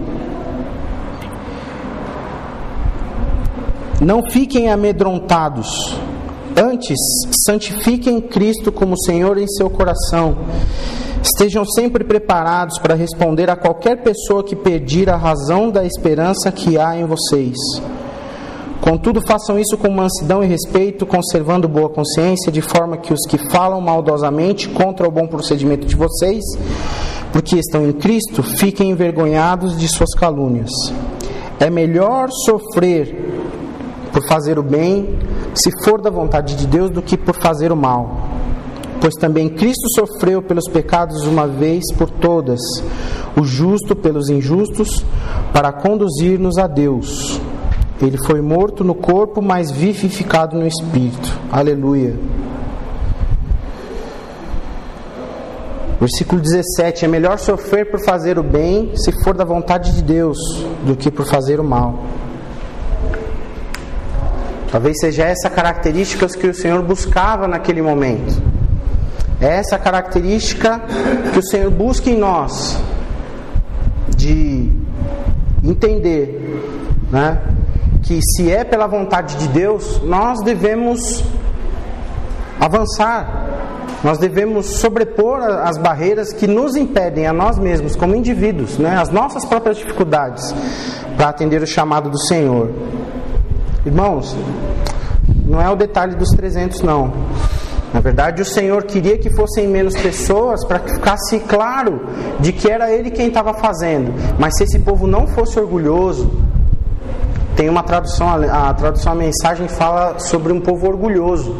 Não 4.01 4.23
fiquem 4.31 4.71
amedrontados. 4.71 5.97
Antes, 6.57 6.99
santifiquem 7.45 8.21
Cristo 8.21 8.71
como 8.71 8.99
Senhor 8.99 9.37
em 9.39 9.47
seu 9.47 9.69
coração. 9.69 10.39
Estejam 11.21 11.65
sempre 11.65 12.05
preparados 12.05 12.79
para 12.79 12.95
responder 12.95 13.51
a 13.51 13.57
qualquer 13.57 14.03
pessoa 14.03 14.45
que 14.45 14.55
pedir 14.55 15.11
a 15.11 15.17
razão 15.17 15.69
da 15.69 15.85
esperança 15.85 16.53
que 16.53 16.79
há 16.79 16.97
em 16.97 17.05
vocês. 17.05 17.57
Contudo, 18.81 19.21
façam 19.21 19.59
isso 19.59 19.77
com 19.77 19.91
mansidão 19.91 20.43
e 20.43 20.47
respeito, 20.47 21.05
conservando 21.05 21.69
boa 21.69 21.89
consciência, 21.89 22.53
de 22.53 22.63
forma 22.63 22.97
que 22.97 23.13
os 23.13 23.27
que 23.29 23.37
falam 23.51 23.81
maldosamente 23.81 24.69
contra 24.69 25.07
o 25.07 25.11
bom 25.11 25.27
procedimento 25.27 25.87
de 25.87 25.97
vocês, 25.97 26.45
porque 27.33 27.57
estão 27.57 27.85
em 27.85 27.93
Cristo, 27.93 28.43
fiquem 28.43 28.91
envergonhados 28.91 29.77
de 29.77 29.89
suas 29.89 30.15
calúnias. 30.15 30.71
É 31.59 31.69
melhor 31.69 32.29
sofrer 32.31 33.38
por 34.18 34.26
fazer 34.26 34.59
o 34.59 34.64
bem, 34.64 35.16
se 35.54 35.70
for 35.85 36.00
da 36.00 36.11
vontade 36.11 36.57
de 36.57 36.66
Deus, 36.66 36.90
do 36.90 37.00
que 37.00 37.16
por 37.16 37.37
fazer 37.37 37.70
o 37.70 37.76
mal. 37.76 38.28
Pois 39.00 39.14
também 39.14 39.48
Cristo 39.48 39.87
sofreu 39.94 40.42
pelos 40.42 40.68
pecados 40.68 41.24
uma 41.24 41.46
vez 41.46 41.85
por 41.96 42.11
todas, 42.11 42.59
o 43.40 43.44
justo 43.44 43.94
pelos 43.94 44.28
injustos, 44.28 45.07
para 45.52 45.70
conduzir-nos 45.70 46.59
a 46.59 46.66
Deus. 46.66 47.40
Ele 48.02 48.18
foi 48.26 48.40
morto 48.40 48.83
no 48.83 48.94
corpo, 48.94 49.40
mas 49.40 49.70
vivificado 49.70 50.59
no 50.59 50.66
espírito. 50.66 51.38
Aleluia. 51.52 52.16
Versículo 56.00 56.40
17: 56.40 57.04
É 57.04 57.09
melhor 57.09 57.38
sofrer 57.38 57.88
por 57.88 58.00
fazer 58.04 58.37
o 58.37 58.42
bem, 58.42 58.90
se 58.96 59.12
for 59.22 59.37
da 59.37 59.44
vontade 59.44 59.94
de 59.94 60.02
Deus, 60.02 60.38
do 60.85 60.96
que 60.96 61.09
por 61.09 61.24
fazer 61.24 61.61
o 61.61 61.64
mal. 61.64 62.02
Talvez 64.70 64.98
seja 65.00 65.24
essa 65.24 65.48
característica 65.48 66.26
que 66.26 66.46
o 66.46 66.54
Senhor 66.54 66.83
buscava 66.83 67.48
naquele 67.48 67.81
momento. 67.81 68.42
É 69.40 69.57
essa 69.57 69.78
característica 69.78 70.81
que 71.33 71.38
o 71.38 71.42
Senhor 71.42 71.70
busca 71.70 72.11
em 72.11 72.18
nós, 72.18 72.78
de 74.16 74.70
entender, 75.64 76.61
né? 77.11 77.40
Que 78.02 78.20
se 78.20 78.50
é 78.50 78.64
pela 78.64 78.87
vontade 78.87 79.37
de 79.37 79.48
Deus, 79.48 80.02
nós 80.02 80.42
devemos 80.42 81.22
avançar, 82.61 83.46
nós 84.02 84.18
devemos 84.18 84.66
sobrepor 84.81 85.40
as 85.40 85.78
barreiras 85.78 86.33
que 86.33 86.46
nos 86.46 86.76
impedem 86.76 87.26
a 87.26 87.33
nós 87.33 87.59
mesmos, 87.59 87.96
como 87.96 88.14
indivíduos, 88.14 88.78
né? 88.78 88.96
as 88.96 89.11
nossas 89.11 89.44
próprias 89.44 89.76
dificuldades, 89.76 90.54
para 91.16 91.28
atender 91.28 91.62
o 91.62 91.66
chamado 91.66 92.11
do 92.11 92.18
Senhor. 92.18 92.70
Irmãos, 93.88 94.37
não 95.46 95.59
é 95.62 95.70
o 95.70 95.74
detalhe 95.74 96.14
dos 96.14 96.29
300, 96.29 96.83
não. 96.83 97.11
Na 97.92 98.01
verdade, 98.01 98.42
o 98.42 98.44
Senhor 98.44 98.83
queria 98.83 99.16
que 99.16 99.31
fossem 99.31 99.66
menos 99.66 99.94
pessoas 99.94 100.62
para 100.62 100.79
que 100.79 100.92
ficasse 100.92 101.40
claro 101.40 102.03
de 102.38 102.53
que 102.53 102.70
era 102.70 102.92
Ele 102.92 103.11
quem 103.11 103.29
estava 103.29 103.55
fazendo. 103.55 104.12
Mas 104.38 104.59
se 104.59 104.64
esse 104.64 104.79
povo 104.81 105.07
não 105.07 105.27
fosse 105.27 105.59
orgulhoso, 105.59 106.31
tem 107.57 107.70
uma 107.70 107.83
tradução, 107.83 108.29
a 108.29 108.74
tradução 108.74 109.12
a 109.12 109.16
mensagem 109.16 109.68
fala 109.68 110.18
sobre 110.18 110.53
um 110.53 110.61
povo 110.61 110.87
orgulhoso. 110.87 111.57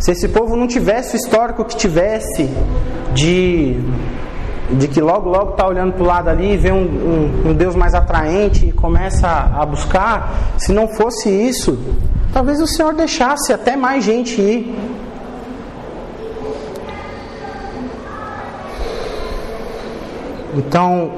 Se 0.00 0.10
esse 0.10 0.26
povo 0.26 0.56
não 0.56 0.66
tivesse 0.66 1.14
o 1.14 1.16
histórico 1.16 1.64
que 1.64 1.76
tivesse 1.76 2.50
de 3.14 3.78
de 4.72 4.86
que 4.88 5.00
logo 5.00 5.28
logo 5.28 5.50
está 5.52 5.66
olhando 5.66 5.92
para 5.94 6.02
o 6.02 6.06
lado 6.06 6.28
ali 6.28 6.52
e 6.52 6.56
vê 6.56 6.70
um, 6.70 6.76
um, 6.76 7.50
um, 7.50 7.54
Deus 7.54 7.74
mais 7.74 7.94
atraente 7.94 8.66
e 8.66 8.72
começa 8.72 9.26
a, 9.26 9.62
a 9.62 9.66
buscar, 9.66 10.32
se 10.58 10.72
não 10.72 10.86
fosse 10.88 11.28
isso, 11.28 11.78
talvez 12.32 12.60
o 12.60 12.66
Senhor 12.66 12.94
deixasse 12.94 13.52
até 13.52 13.76
mais 13.76 14.04
gente 14.04 14.40
ir. 14.40 14.78
Então, 20.54 21.10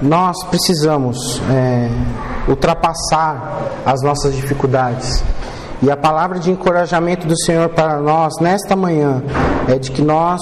nós 0.00 0.36
precisamos 0.44 1.40
é, 1.50 1.88
ultrapassar 2.48 3.58
as 3.84 4.02
nossas 4.02 4.34
dificuldades. 4.34 5.22
E 5.82 5.90
a 5.90 5.96
palavra 5.96 6.38
de 6.38 6.50
encorajamento 6.50 7.26
do 7.26 7.38
Senhor 7.38 7.68
para 7.68 7.98
nós 8.00 8.34
nesta 8.40 8.74
manhã 8.74 9.22
é 9.68 9.78
de 9.78 9.90
que 9.90 10.00
nós 10.00 10.40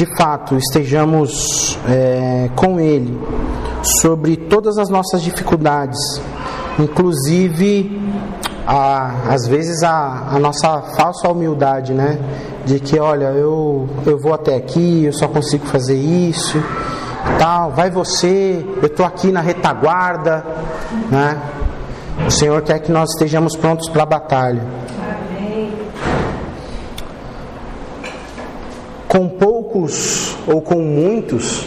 de 0.00 0.06
fato 0.16 0.56
estejamos 0.56 1.78
é, 1.86 2.48
com 2.56 2.80
Ele 2.80 3.20
sobre 3.82 4.34
todas 4.34 4.78
as 4.78 4.88
nossas 4.88 5.20
dificuldades, 5.20 5.98
inclusive 6.78 8.00
a, 8.66 9.12
às 9.28 9.46
vezes 9.46 9.82
a, 9.82 10.28
a 10.32 10.38
nossa 10.38 10.80
falsa 10.96 11.28
humildade, 11.28 11.92
né? 11.92 12.18
De 12.64 12.80
que 12.80 12.98
olha, 12.98 13.26
eu, 13.26 13.86
eu 14.06 14.18
vou 14.18 14.32
até 14.32 14.56
aqui, 14.56 15.04
eu 15.04 15.12
só 15.12 15.28
consigo 15.28 15.66
fazer 15.66 15.96
isso, 15.98 16.56
tal, 17.38 17.70
vai 17.72 17.90
você, 17.90 18.64
eu 18.80 18.86
estou 18.86 19.04
aqui 19.04 19.30
na 19.30 19.42
retaguarda, 19.42 20.42
né? 21.10 21.38
O 22.26 22.30
Senhor 22.30 22.62
quer 22.62 22.78
que 22.78 22.90
nós 22.90 23.10
estejamos 23.10 23.54
prontos 23.54 23.86
para 23.90 24.04
a 24.04 24.06
batalha. 24.06 24.62
Com 29.06 29.28
poucos 29.70 30.36
ou 30.46 30.60
com 30.60 30.80
muitos, 30.80 31.66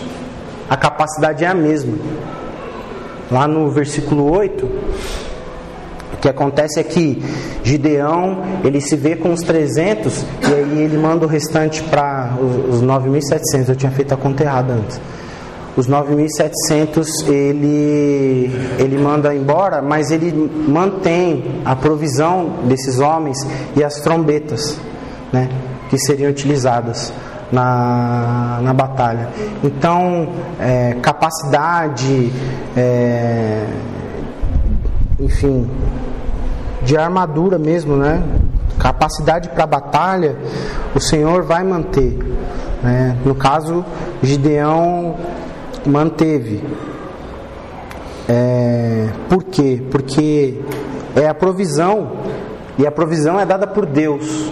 a 0.70 0.76
capacidade 0.76 1.44
é 1.44 1.48
a 1.48 1.54
mesma. 1.54 1.98
Lá 3.32 3.48
no 3.48 3.70
versículo 3.70 4.30
8, 4.32 4.66
o 6.14 6.18
que 6.22 6.30
acontece 6.30 6.80
é 6.80 6.84
que 6.84 7.24
Gideão, 7.64 8.44
ele 8.64 8.80
se 8.82 8.96
vê 8.96 9.16
com 9.16 9.32
os 9.32 9.42
300 9.42 10.26
e 10.42 10.54
aí 10.54 10.82
ele 10.82 10.98
manda 10.98 11.26
o 11.26 11.30
restante 11.30 11.82
para 11.84 12.36
os, 12.40 12.76
os 12.76 12.84
9.700. 12.84 13.70
Eu 13.70 13.76
tinha 13.76 13.92
feito 13.92 14.14
a 14.14 14.18
conta 14.18 14.44
errada 14.44 14.74
antes. 14.74 15.02
Os 15.76 15.90
9.700 15.90 17.28
ele, 17.28 18.52
ele 18.78 18.98
manda 18.98 19.34
embora, 19.34 19.82
mas 19.82 20.12
ele 20.12 20.32
mantém 20.68 21.62
a 21.66 21.76
provisão 21.76 22.58
desses 22.66 23.00
homens 23.00 23.38
e 23.76 23.84
as 23.84 23.96
trombetas 23.96 24.78
né, 25.32 25.50
que 25.90 25.98
seriam 25.98 26.30
utilizadas 26.30 27.12
na, 27.54 28.60
na 28.64 28.74
batalha. 28.74 29.30
Então, 29.64 30.30
é, 30.60 30.96
capacidade, 31.02 32.34
é, 32.76 33.68
enfim, 35.20 35.70
de 36.82 36.98
armadura 36.98 37.60
mesmo, 37.60 37.96
né? 37.96 38.24
Capacidade 38.80 39.50
para 39.50 39.68
batalha, 39.68 40.36
o 40.96 41.00
Senhor 41.00 41.44
vai 41.44 41.64
manter. 41.64 42.18
Né? 42.82 43.16
No 43.24 43.36
caso, 43.36 43.86
Gideão 44.24 45.16
manteve. 45.86 46.64
É, 48.28 49.10
por 49.30 49.44
quê? 49.44 49.82
Porque 49.92 50.60
é 51.16 51.28
a 51.28 51.34
provisão, 51.36 52.12
e 52.80 52.88
a 52.88 52.92
provisão 52.92 53.40
é 53.40 53.46
dada 53.46 53.68
por 53.68 53.86
Deus. 53.86 54.52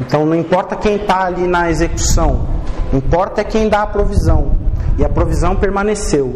Então 0.00 0.26
não 0.26 0.34
importa 0.34 0.76
quem 0.76 0.96
está 0.96 1.24
ali 1.24 1.46
na 1.46 1.70
execução, 1.70 2.46
importa 2.92 3.40
é 3.40 3.44
quem 3.44 3.68
dá 3.68 3.82
a 3.82 3.86
provisão. 3.86 4.52
E 4.98 5.04
a 5.04 5.08
provisão 5.08 5.54
permaneceu. 5.54 6.32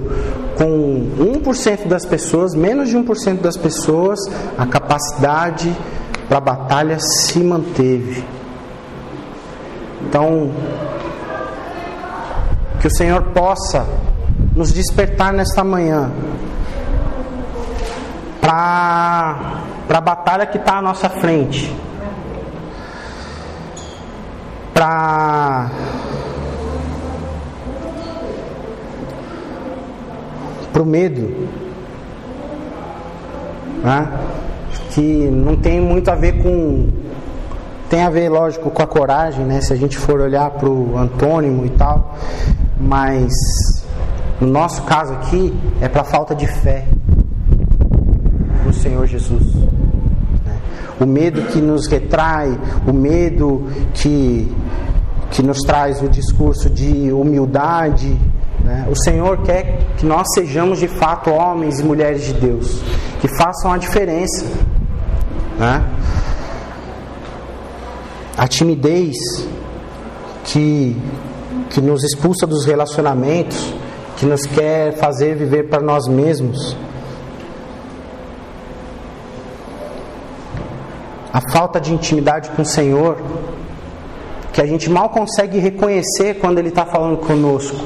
Com 0.56 1.10
1% 1.18 1.88
das 1.88 2.04
pessoas, 2.04 2.54
menos 2.54 2.90
de 2.90 2.96
1% 2.96 3.40
das 3.40 3.56
pessoas, 3.56 4.18
a 4.58 4.66
capacidade 4.66 5.74
para 6.28 6.36
a 6.36 6.40
batalha 6.40 6.98
se 7.00 7.38
manteve. 7.38 8.22
Então, 10.02 10.50
que 12.80 12.86
o 12.86 12.90
Senhor 12.90 13.22
possa 13.32 13.86
nos 14.54 14.72
despertar 14.72 15.32
nesta 15.32 15.64
manhã 15.64 16.10
para 18.40 19.62
a 19.88 20.00
batalha 20.00 20.44
que 20.44 20.58
está 20.58 20.78
à 20.78 20.82
nossa 20.82 21.08
frente 21.08 21.74
para 30.72 30.82
o 30.82 30.86
medo, 30.86 31.48
né? 33.82 34.08
que 34.90 35.00
não 35.30 35.56
tem 35.56 35.80
muito 35.80 36.10
a 36.10 36.14
ver 36.14 36.42
com 36.42 36.88
tem 37.88 38.02
a 38.02 38.10
ver, 38.10 38.28
lógico, 38.28 38.70
com 38.70 38.82
a 38.82 38.86
coragem, 38.86 39.44
né? 39.44 39.60
Se 39.60 39.72
a 39.72 39.76
gente 39.76 39.98
for 39.98 40.20
olhar 40.20 40.48
para 40.50 40.68
o 40.68 40.96
antônimo 40.96 41.66
e 41.66 41.70
tal, 41.70 42.16
mas 42.78 43.32
No 44.40 44.46
nosso 44.46 44.82
caso 44.84 45.12
aqui, 45.12 45.52
é 45.82 45.88
para 45.88 46.02
falta 46.02 46.34
de 46.34 46.46
fé 46.46 46.86
no 48.64 48.72
Senhor 48.72 49.04
Jesus. 49.06 49.42
O 51.00 51.06
medo 51.06 51.42
que 51.46 51.60
nos 51.60 51.86
retrai, 51.86 52.58
o 52.86 52.92
medo 52.92 53.66
que, 53.94 54.54
que 55.30 55.42
nos 55.42 55.58
traz 55.60 56.02
o 56.02 56.08
discurso 56.08 56.68
de 56.68 57.10
humildade. 57.12 58.18
Né? 58.62 58.86
O 58.90 58.94
Senhor 58.94 59.38
quer 59.42 59.86
que 59.96 60.04
nós 60.04 60.26
sejamos 60.34 60.78
de 60.78 60.88
fato 60.88 61.30
homens 61.30 61.80
e 61.80 61.84
mulheres 61.84 62.24
de 62.24 62.34
Deus, 62.34 62.82
que 63.20 63.28
façam 63.36 63.72
a 63.72 63.78
diferença. 63.78 64.44
Né? 65.58 65.84
A 68.36 68.46
timidez 68.46 69.16
que, 70.44 70.96
que 71.70 71.80
nos 71.80 72.04
expulsa 72.04 72.46
dos 72.46 72.64
relacionamentos, 72.66 73.74
que 74.16 74.26
nos 74.26 74.42
quer 74.42 74.96
fazer 74.96 75.34
viver 75.34 75.68
para 75.68 75.80
nós 75.80 76.06
mesmos. 76.06 76.76
A 81.32 81.40
falta 81.52 81.80
de 81.80 81.92
intimidade 81.92 82.50
com 82.50 82.62
o 82.62 82.66
Senhor, 82.66 83.18
que 84.52 84.60
a 84.60 84.66
gente 84.66 84.90
mal 84.90 85.08
consegue 85.10 85.58
reconhecer 85.58 86.38
quando 86.40 86.58
Ele 86.58 86.68
está 86.68 86.84
falando 86.84 87.18
conosco. 87.18 87.76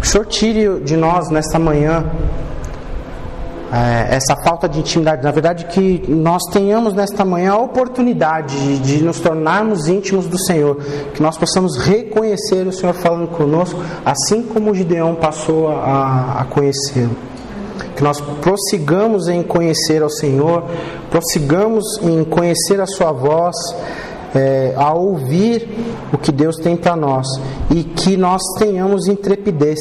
Que 0.00 0.06
o 0.06 0.10
Senhor 0.10 0.26
tire 0.26 0.80
de 0.80 0.96
nós 0.96 1.28
nesta 1.30 1.58
manhã 1.58 2.04
é, 3.72 4.16
essa 4.16 4.34
falta 4.36 4.68
de 4.68 4.78
intimidade. 4.80 5.22
Na 5.22 5.30
verdade, 5.30 5.66
que 5.66 6.04
nós 6.08 6.42
tenhamos 6.50 6.94
nesta 6.94 7.24
manhã 7.24 7.52
a 7.52 7.58
oportunidade 7.58 8.56
de, 8.56 8.78
de, 8.78 9.04
nos 9.04 9.20
tornarmos 9.20 9.88
íntimos 9.88 10.26
do 10.26 10.38
Senhor, 10.38 10.76
que 11.14 11.22
nós 11.22 11.36
possamos 11.36 11.76
reconhecer 11.76 12.66
o 12.66 12.72
Senhor 12.72 12.94
falando 12.94 13.28
conosco, 13.28 13.78
assim 14.04 14.42
como 14.42 14.70
o 14.70 14.74
Gideão 14.74 15.14
passou 15.14 15.68
a, 15.68 16.40
a 16.40 16.44
conhecê-lo. 16.44 17.16
Que 17.96 18.02
nós 18.02 18.20
prossigamos 18.20 19.28
em 19.28 19.42
conhecer 19.42 20.02
ao 20.02 20.10
Senhor, 20.10 20.64
prossigamos 21.10 21.84
em 22.02 22.24
conhecer 22.24 22.80
a 22.80 22.86
Sua 22.86 23.12
voz, 23.12 23.56
é, 24.34 24.74
a 24.76 24.92
ouvir 24.92 25.68
o 26.12 26.18
que 26.18 26.30
Deus 26.30 26.56
tem 26.56 26.76
para 26.76 26.96
nós 26.96 27.26
e 27.70 27.82
que 27.82 28.16
nós 28.16 28.42
tenhamos 28.58 29.06
intrepidez 29.06 29.78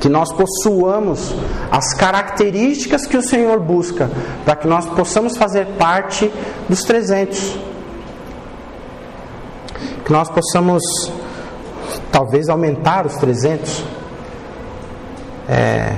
que 0.00 0.08
nós 0.08 0.32
possuamos 0.32 1.34
as 1.70 1.92
características 1.94 3.06
que 3.06 3.16
o 3.16 3.22
Senhor 3.22 3.60
busca, 3.60 4.10
para 4.44 4.56
que 4.56 4.66
nós 4.66 4.86
possamos 4.86 5.36
fazer 5.36 5.66
parte 5.78 6.32
dos 6.68 6.82
300. 6.82 7.58
Que 10.04 10.12
nós 10.12 10.30
possamos, 10.30 10.82
talvez, 12.10 12.48
aumentar 12.48 13.06
os 13.06 13.16
300. 13.16 13.84
É, 15.48 15.96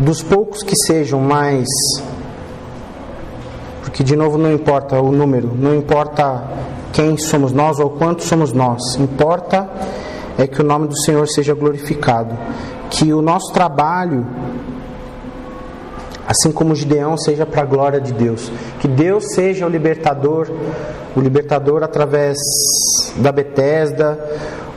dos 0.00 0.22
poucos 0.22 0.62
que 0.62 0.74
sejam, 0.86 1.20
mas. 1.20 1.68
Porque, 3.82 4.02
de 4.02 4.16
novo, 4.16 4.38
não 4.38 4.52
importa 4.52 5.00
o 5.00 5.12
número, 5.12 5.52
não 5.54 5.74
importa 5.74 6.42
quem 6.92 7.16
somos 7.16 7.52
nós 7.52 7.78
ou 7.78 7.90
quantos 7.90 8.26
somos 8.26 8.52
nós, 8.52 8.96
importa 8.96 9.68
é 10.38 10.46
que 10.46 10.60
o 10.60 10.64
nome 10.64 10.88
do 10.88 10.96
Senhor 10.96 11.28
seja 11.28 11.54
glorificado, 11.54 12.36
que 12.88 13.12
o 13.12 13.20
nosso 13.20 13.52
trabalho, 13.52 14.26
assim 16.26 16.50
como 16.50 16.72
o 16.72 16.74
Gideão, 16.74 17.16
seja 17.18 17.44
para 17.44 17.62
a 17.62 17.64
glória 17.64 18.00
de 18.00 18.12
Deus, 18.12 18.50
que 18.80 18.88
Deus 18.88 19.34
seja 19.34 19.66
o 19.66 19.68
libertador, 19.68 20.48
o 21.14 21.20
libertador 21.20 21.82
através 21.82 22.38
da 23.16 23.30
Betesda, 23.30 24.18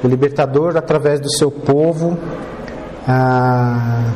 o 0.03 0.07
libertador 0.07 0.75
através 0.75 1.19
do 1.19 1.31
seu 1.31 1.49
povo. 1.49 2.17
Ah, 3.07 4.11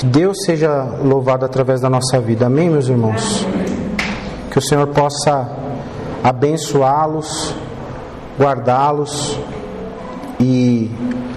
que 0.00 0.06
Deus 0.06 0.38
seja 0.46 0.82
louvado 1.04 1.44
através 1.44 1.82
da 1.82 1.90
nossa 1.90 2.18
vida. 2.18 2.46
Amém, 2.46 2.70
meus 2.70 2.88
irmãos? 2.88 3.46
Que 4.50 4.58
o 4.58 4.62
Senhor 4.62 4.86
possa 4.86 5.46
abençoá-los, 6.24 7.54
guardá-los 8.38 9.38
e 10.40 10.90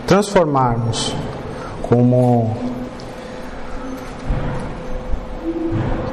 transformarmos 0.07 1.13
como 1.81 2.55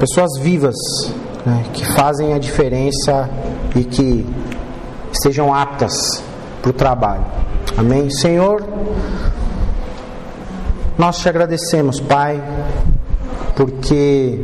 pessoas 0.00 0.36
vivas 0.40 0.74
né, 1.46 1.66
que 1.72 1.86
fazem 1.94 2.34
a 2.34 2.38
diferença 2.40 3.30
e 3.76 3.84
que 3.84 4.26
estejam 5.12 5.54
aptas 5.54 6.20
para 6.60 6.70
o 6.70 6.72
trabalho. 6.72 7.24
Amém? 7.78 8.10
Senhor, 8.10 8.64
nós 11.00 11.18
te 11.18 11.30
agradecemos, 11.30 11.98
Pai, 11.98 12.42
porque 13.56 14.38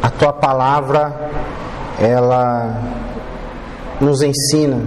a 0.00 0.08
tua 0.08 0.32
palavra 0.32 1.30
ela 1.98 2.80
nos 4.00 4.22
ensina 4.22 4.80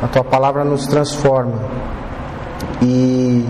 a 0.00 0.06
tua 0.06 0.22
palavra 0.22 0.62
nos 0.64 0.86
transforma. 0.86 1.58
E 2.80 3.44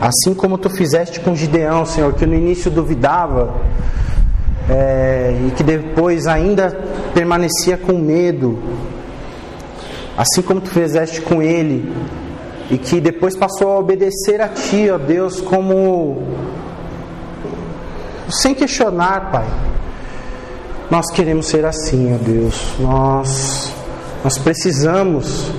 assim 0.00 0.32
como 0.32 0.56
tu 0.56 0.70
fizeste 0.70 1.20
com 1.20 1.36
Gideão, 1.36 1.84
Senhor, 1.84 2.14
que 2.14 2.24
no 2.24 2.34
início 2.34 2.70
duvidava 2.70 3.54
é, 4.70 5.34
e 5.48 5.50
que 5.50 5.62
depois 5.62 6.26
ainda 6.26 6.70
permanecia 7.12 7.76
com 7.76 7.92
medo, 7.98 8.58
assim 10.16 10.40
como 10.40 10.62
tu 10.62 10.70
fizeste 10.70 11.20
com 11.20 11.42
ele 11.42 11.92
e 12.70 12.78
que 12.78 13.00
depois 13.00 13.36
passou 13.36 13.72
a 13.72 13.78
obedecer 13.78 14.40
a 14.40 14.48
ti, 14.48 14.90
ó 14.90 14.98
Deus, 14.98 15.40
como 15.40 16.22
sem 18.28 18.54
questionar, 18.54 19.30
Pai. 19.30 19.46
Nós 20.90 21.10
queremos 21.10 21.46
ser 21.46 21.64
assim, 21.64 22.14
ó 22.14 22.18
Deus. 22.18 22.74
Nós 22.78 23.72
nós 24.24 24.38
precisamos 24.38 25.52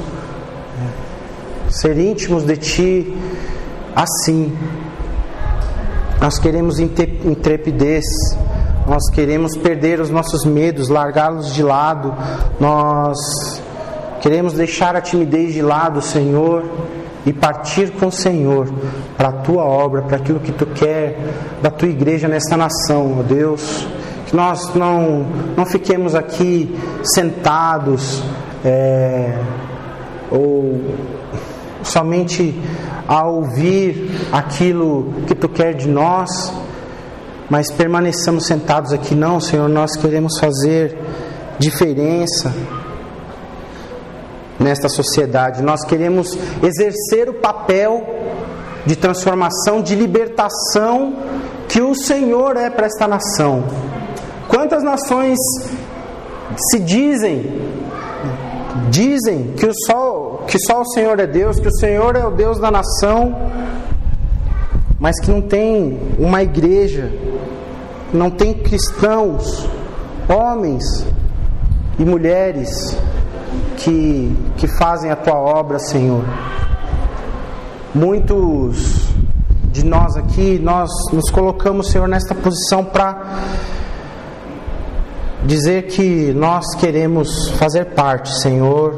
ser 1.69 1.99
íntimos 1.99 2.43
de 2.43 2.57
Ti 2.57 3.17
assim. 3.95 4.57
Nós 6.19 6.39
queremos 6.39 6.79
intrepidez, 6.79 8.05
nós 8.87 9.07
queremos 9.11 9.55
perder 9.55 9.99
os 9.99 10.09
nossos 10.09 10.43
medos, 10.45 10.89
largá-los 10.89 11.53
de 11.53 11.61
lado, 11.61 12.15
nós 12.59 13.17
queremos 14.21 14.53
deixar 14.53 14.95
a 14.95 15.01
timidez 15.01 15.53
de 15.53 15.61
lado, 15.61 16.01
Senhor, 16.01 16.63
e 17.25 17.33
partir 17.33 17.91
com 17.91 18.07
o 18.07 18.11
Senhor 18.11 18.71
para 19.17 19.29
a 19.29 19.31
tua 19.31 19.63
obra, 19.63 20.03
para 20.03 20.17
aquilo 20.17 20.39
que 20.39 20.51
tu 20.51 20.65
quer 20.67 21.17
da 21.61 21.71
tua 21.71 21.87
igreja 21.87 22.27
nesta 22.27 22.55
nação, 22.55 23.19
ó 23.19 23.23
Deus. 23.23 23.87
Que 24.27 24.35
nós 24.35 24.73
não, 24.75 25.25
não 25.55 25.65
fiquemos 25.65 26.13
aqui 26.15 26.77
sentados 27.03 28.23
é, 28.63 29.39
ou 30.31 30.81
somente 31.83 32.59
a 33.07 33.25
ouvir 33.25 34.11
aquilo 34.31 35.13
que 35.27 35.35
tu 35.35 35.47
quer 35.47 35.73
de 35.73 35.87
nós, 35.87 36.51
mas 37.49 37.71
permaneçamos 37.71 38.45
sentados 38.45 38.91
aqui. 38.91 39.13
Não, 39.13 39.39
Senhor, 39.39 39.69
nós 39.69 39.95
queremos 39.95 40.39
fazer 40.39 40.97
diferença 41.59 42.51
nesta 44.59 44.89
sociedade. 44.89 45.61
Nós 45.61 45.83
queremos 45.85 46.37
exercer 46.63 47.29
o 47.29 47.33
papel 47.33 48.03
de 48.85 48.95
transformação, 48.95 49.81
de 49.81 49.95
libertação 49.95 51.15
que 51.67 51.81
o 51.81 51.95
Senhor 51.95 52.55
é 52.55 52.69
para 52.69 52.85
esta 52.85 53.07
nação. 53.07 53.63
Quantas 54.47 54.83
nações 54.83 55.37
se 56.71 56.79
dizem 56.79 57.75
dizem 58.89 59.53
que, 59.57 59.65
o 59.65 59.73
só, 59.85 60.43
que 60.47 60.59
só 60.59 60.81
o 60.81 60.85
Senhor 60.85 61.19
é 61.19 61.27
Deus, 61.27 61.59
que 61.59 61.67
o 61.67 61.73
Senhor 61.73 62.15
é 62.15 62.25
o 62.25 62.31
Deus 62.31 62.59
da 62.59 62.69
nação, 62.69 63.35
mas 64.99 65.19
que 65.19 65.31
não 65.31 65.41
tem 65.41 65.99
uma 66.19 66.43
igreja, 66.43 67.11
não 68.13 68.29
tem 68.29 68.53
cristãos, 68.53 69.67
homens 70.29 71.05
e 71.97 72.05
mulheres 72.05 72.97
que, 73.85 74.35
que 74.57 74.67
fazem 74.67 75.11
a 75.11 75.15
tua 75.15 75.35
obra, 75.35 75.77
Senhor. 75.77 76.23
Muitos 77.93 79.05
de 79.71 79.85
nós 79.85 80.17
aqui, 80.17 80.57
nós 80.57 80.89
nos 81.13 81.29
colocamos, 81.29 81.91
Senhor, 81.91 82.07
nesta 82.07 82.33
posição 82.33 82.83
para 82.83 83.21
dizer 85.43 85.83
que 85.83 86.33
nós 86.33 86.73
queremos 86.75 87.49
fazer 87.51 87.85
parte, 87.93 88.33
Senhor, 88.39 88.95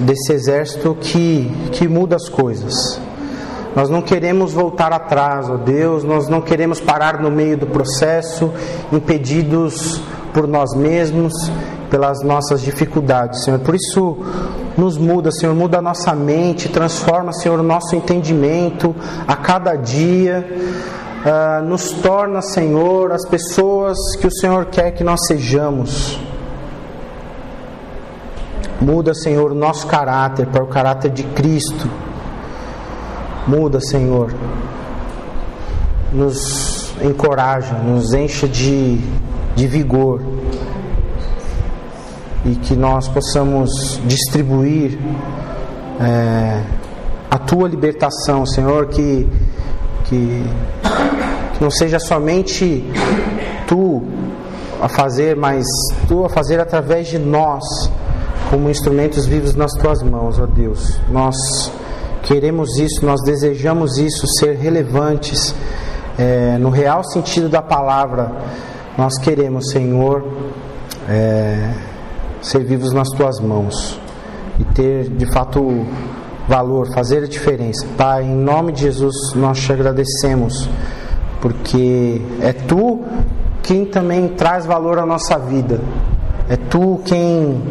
desse 0.00 0.32
exército 0.32 0.96
que, 0.98 1.52
que 1.72 1.86
muda 1.86 2.16
as 2.16 2.28
coisas. 2.30 2.98
Nós 3.74 3.90
não 3.90 4.00
queremos 4.00 4.54
voltar 4.54 4.94
atrás, 4.94 5.50
ó 5.50 5.56
Deus, 5.58 6.02
nós 6.02 6.26
não 6.26 6.40
queremos 6.40 6.80
parar 6.80 7.20
no 7.20 7.30
meio 7.30 7.58
do 7.58 7.66
processo, 7.66 8.50
impedidos 8.90 10.00
por 10.36 10.46
nós 10.46 10.74
mesmos, 10.74 11.32
pelas 11.88 12.22
nossas 12.22 12.60
dificuldades, 12.60 13.42
Senhor. 13.42 13.58
Por 13.60 13.74
isso, 13.74 14.18
nos 14.76 14.98
muda, 14.98 15.32
Senhor, 15.32 15.54
muda 15.54 15.78
a 15.78 15.82
nossa 15.82 16.14
mente, 16.14 16.68
transforma, 16.68 17.32
Senhor, 17.32 17.58
o 17.58 17.62
nosso 17.62 17.96
entendimento 17.96 18.94
a 19.26 19.34
cada 19.34 19.74
dia. 19.76 20.46
Uh, 21.24 21.64
nos 21.64 21.90
torna, 21.90 22.42
Senhor, 22.42 23.12
as 23.12 23.26
pessoas 23.26 23.96
que 24.20 24.26
o 24.26 24.30
Senhor 24.30 24.66
quer 24.66 24.90
que 24.90 25.02
nós 25.02 25.26
sejamos. 25.26 26.20
Muda, 28.78 29.14
Senhor, 29.14 29.52
o 29.52 29.54
nosso 29.54 29.86
caráter 29.86 30.46
para 30.48 30.62
o 30.62 30.66
caráter 30.66 31.10
de 31.10 31.22
Cristo. 31.22 31.88
Muda, 33.48 33.80
Senhor. 33.80 34.34
Nos 36.12 36.92
encoraja, 37.02 37.72
nos 37.78 38.12
encha 38.12 38.46
de, 38.46 39.00
de 39.56 39.66
vigor. 39.66 40.20
E 42.44 42.54
que 42.54 42.76
nós 42.76 43.08
possamos 43.08 44.00
distribuir 44.04 44.96
é, 46.00 46.62
a 47.28 47.38
tua 47.38 47.66
libertação, 47.66 48.46
Senhor, 48.46 48.86
que, 48.86 49.28
que, 50.04 50.44
que 51.54 51.62
não 51.62 51.70
seja 51.70 51.98
somente 51.98 52.84
tu 53.66 54.04
a 54.80 54.88
fazer, 54.88 55.34
mas 55.34 55.64
tu 56.06 56.24
a 56.24 56.28
fazer 56.28 56.60
através 56.60 57.08
de 57.08 57.18
nós 57.18 57.64
como 58.50 58.70
instrumentos 58.70 59.26
vivos 59.26 59.54
nas 59.56 59.72
tuas 59.72 60.02
mãos, 60.02 60.38
ó 60.38 60.46
Deus. 60.46 61.00
Nós 61.10 61.36
queremos 62.22 62.78
isso, 62.78 63.04
nós 63.04 63.20
desejamos 63.22 63.98
isso, 63.98 64.24
ser 64.38 64.56
relevantes 64.56 65.54
é, 66.18 66.56
no 66.58 66.70
real 66.70 67.02
sentido 67.04 67.48
da 67.48 67.62
palavra. 67.62 68.30
Nós 68.96 69.18
queremos, 69.18 69.70
Senhor, 69.72 70.24
é, 71.06 71.70
ser 72.40 72.64
vivos 72.64 72.92
nas 72.92 73.08
tuas 73.10 73.38
mãos 73.40 74.00
e 74.58 74.64
ter 74.64 75.10
de 75.10 75.26
fato 75.32 75.84
valor, 76.48 76.90
fazer 76.94 77.24
a 77.24 77.26
diferença. 77.26 77.86
Pai, 77.96 78.24
em 78.24 78.34
nome 78.34 78.72
de 78.72 78.82
Jesus, 78.82 79.34
nós 79.34 79.60
te 79.60 79.70
agradecemos, 79.70 80.68
porque 81.42 82.22
é 82.40 82.54
tu 82.54 83.04
quem 83.62 83.84
também 83.84 84.28
traz 84.28 84.64
valor 84.64 84.98
à 84.98 85.04
nossa 85.04 85.38
vida. 85.38 85.78
É 86.48 86.56
tu 86.56 87.00
quem 87.04 87.62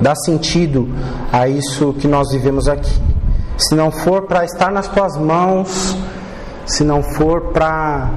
dá 0.00 0.14
sentido 0.16 0.88
a 1.32 1.46
isso 1.46 1.92
que 1.94 2.08
nós 2.08 2.32
vivemos 2.32 2.66
aqui. 2.66 3.00
Se 3.56 3.76
não 3.76 3.92
for 3.92 4.22
para 4.22 4.44
estar 4.44 4.72
nas 4.72 4.88
tuas 4.88 5.16
mãos, 5.16 5.96
se 6.66 6.82
não 6.82 7.00
for 7.00 7.52
para 7.52 8.10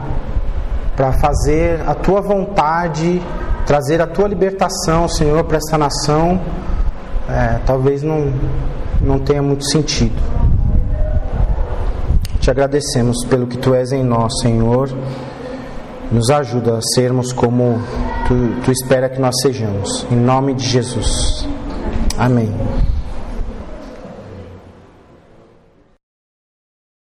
para 0.97 1.13
fazer 1.13 1.79
a 1.87 1.93
tua 1.93 2.21
vontade, 2.21 3.21
trazer 3.67 4.01
a 4.01 4.07
tua 4.07 4.27
libertação, 4.27 5.07
Senhor, 5.07 5.43
para 5.43 5.57
essa 5.57 5.77
nação, 5.77 6.41
é, 7.29 7.59
talvez 7.67 8.01
não, 8.01 8.33
não 8.99 9.19
tenha 9.19 9.43
muito 9.43 9.63
sentido. 9.69 10.19
Te 12.39 12.49
agradecemos 12.49 13.23
pelo 13.25 13.45
que 13.45 13.59
tu 13.59 13.75
és 13.75 13.91
em 13.91 14.03
nós, 14.03 14.39
Senhor. 14.41 14.89
Nos 16.11 16.31
ajuda 16.31 16.77
a 16.77 16.81
sermos 16.81 17.31
como 17.31 17.79
tu, 18.27 18.61
tu 18.63 18.71
espera 18.71 19.07
que 19.07 19.21
nós 19.21 19.35
sejamos. 19.41 20.07
Em 20.09 20.15
nome 20.15 20.55
de 20.55 20.65
Jesus. 20.65 21.47
Amém. 22.17 22.51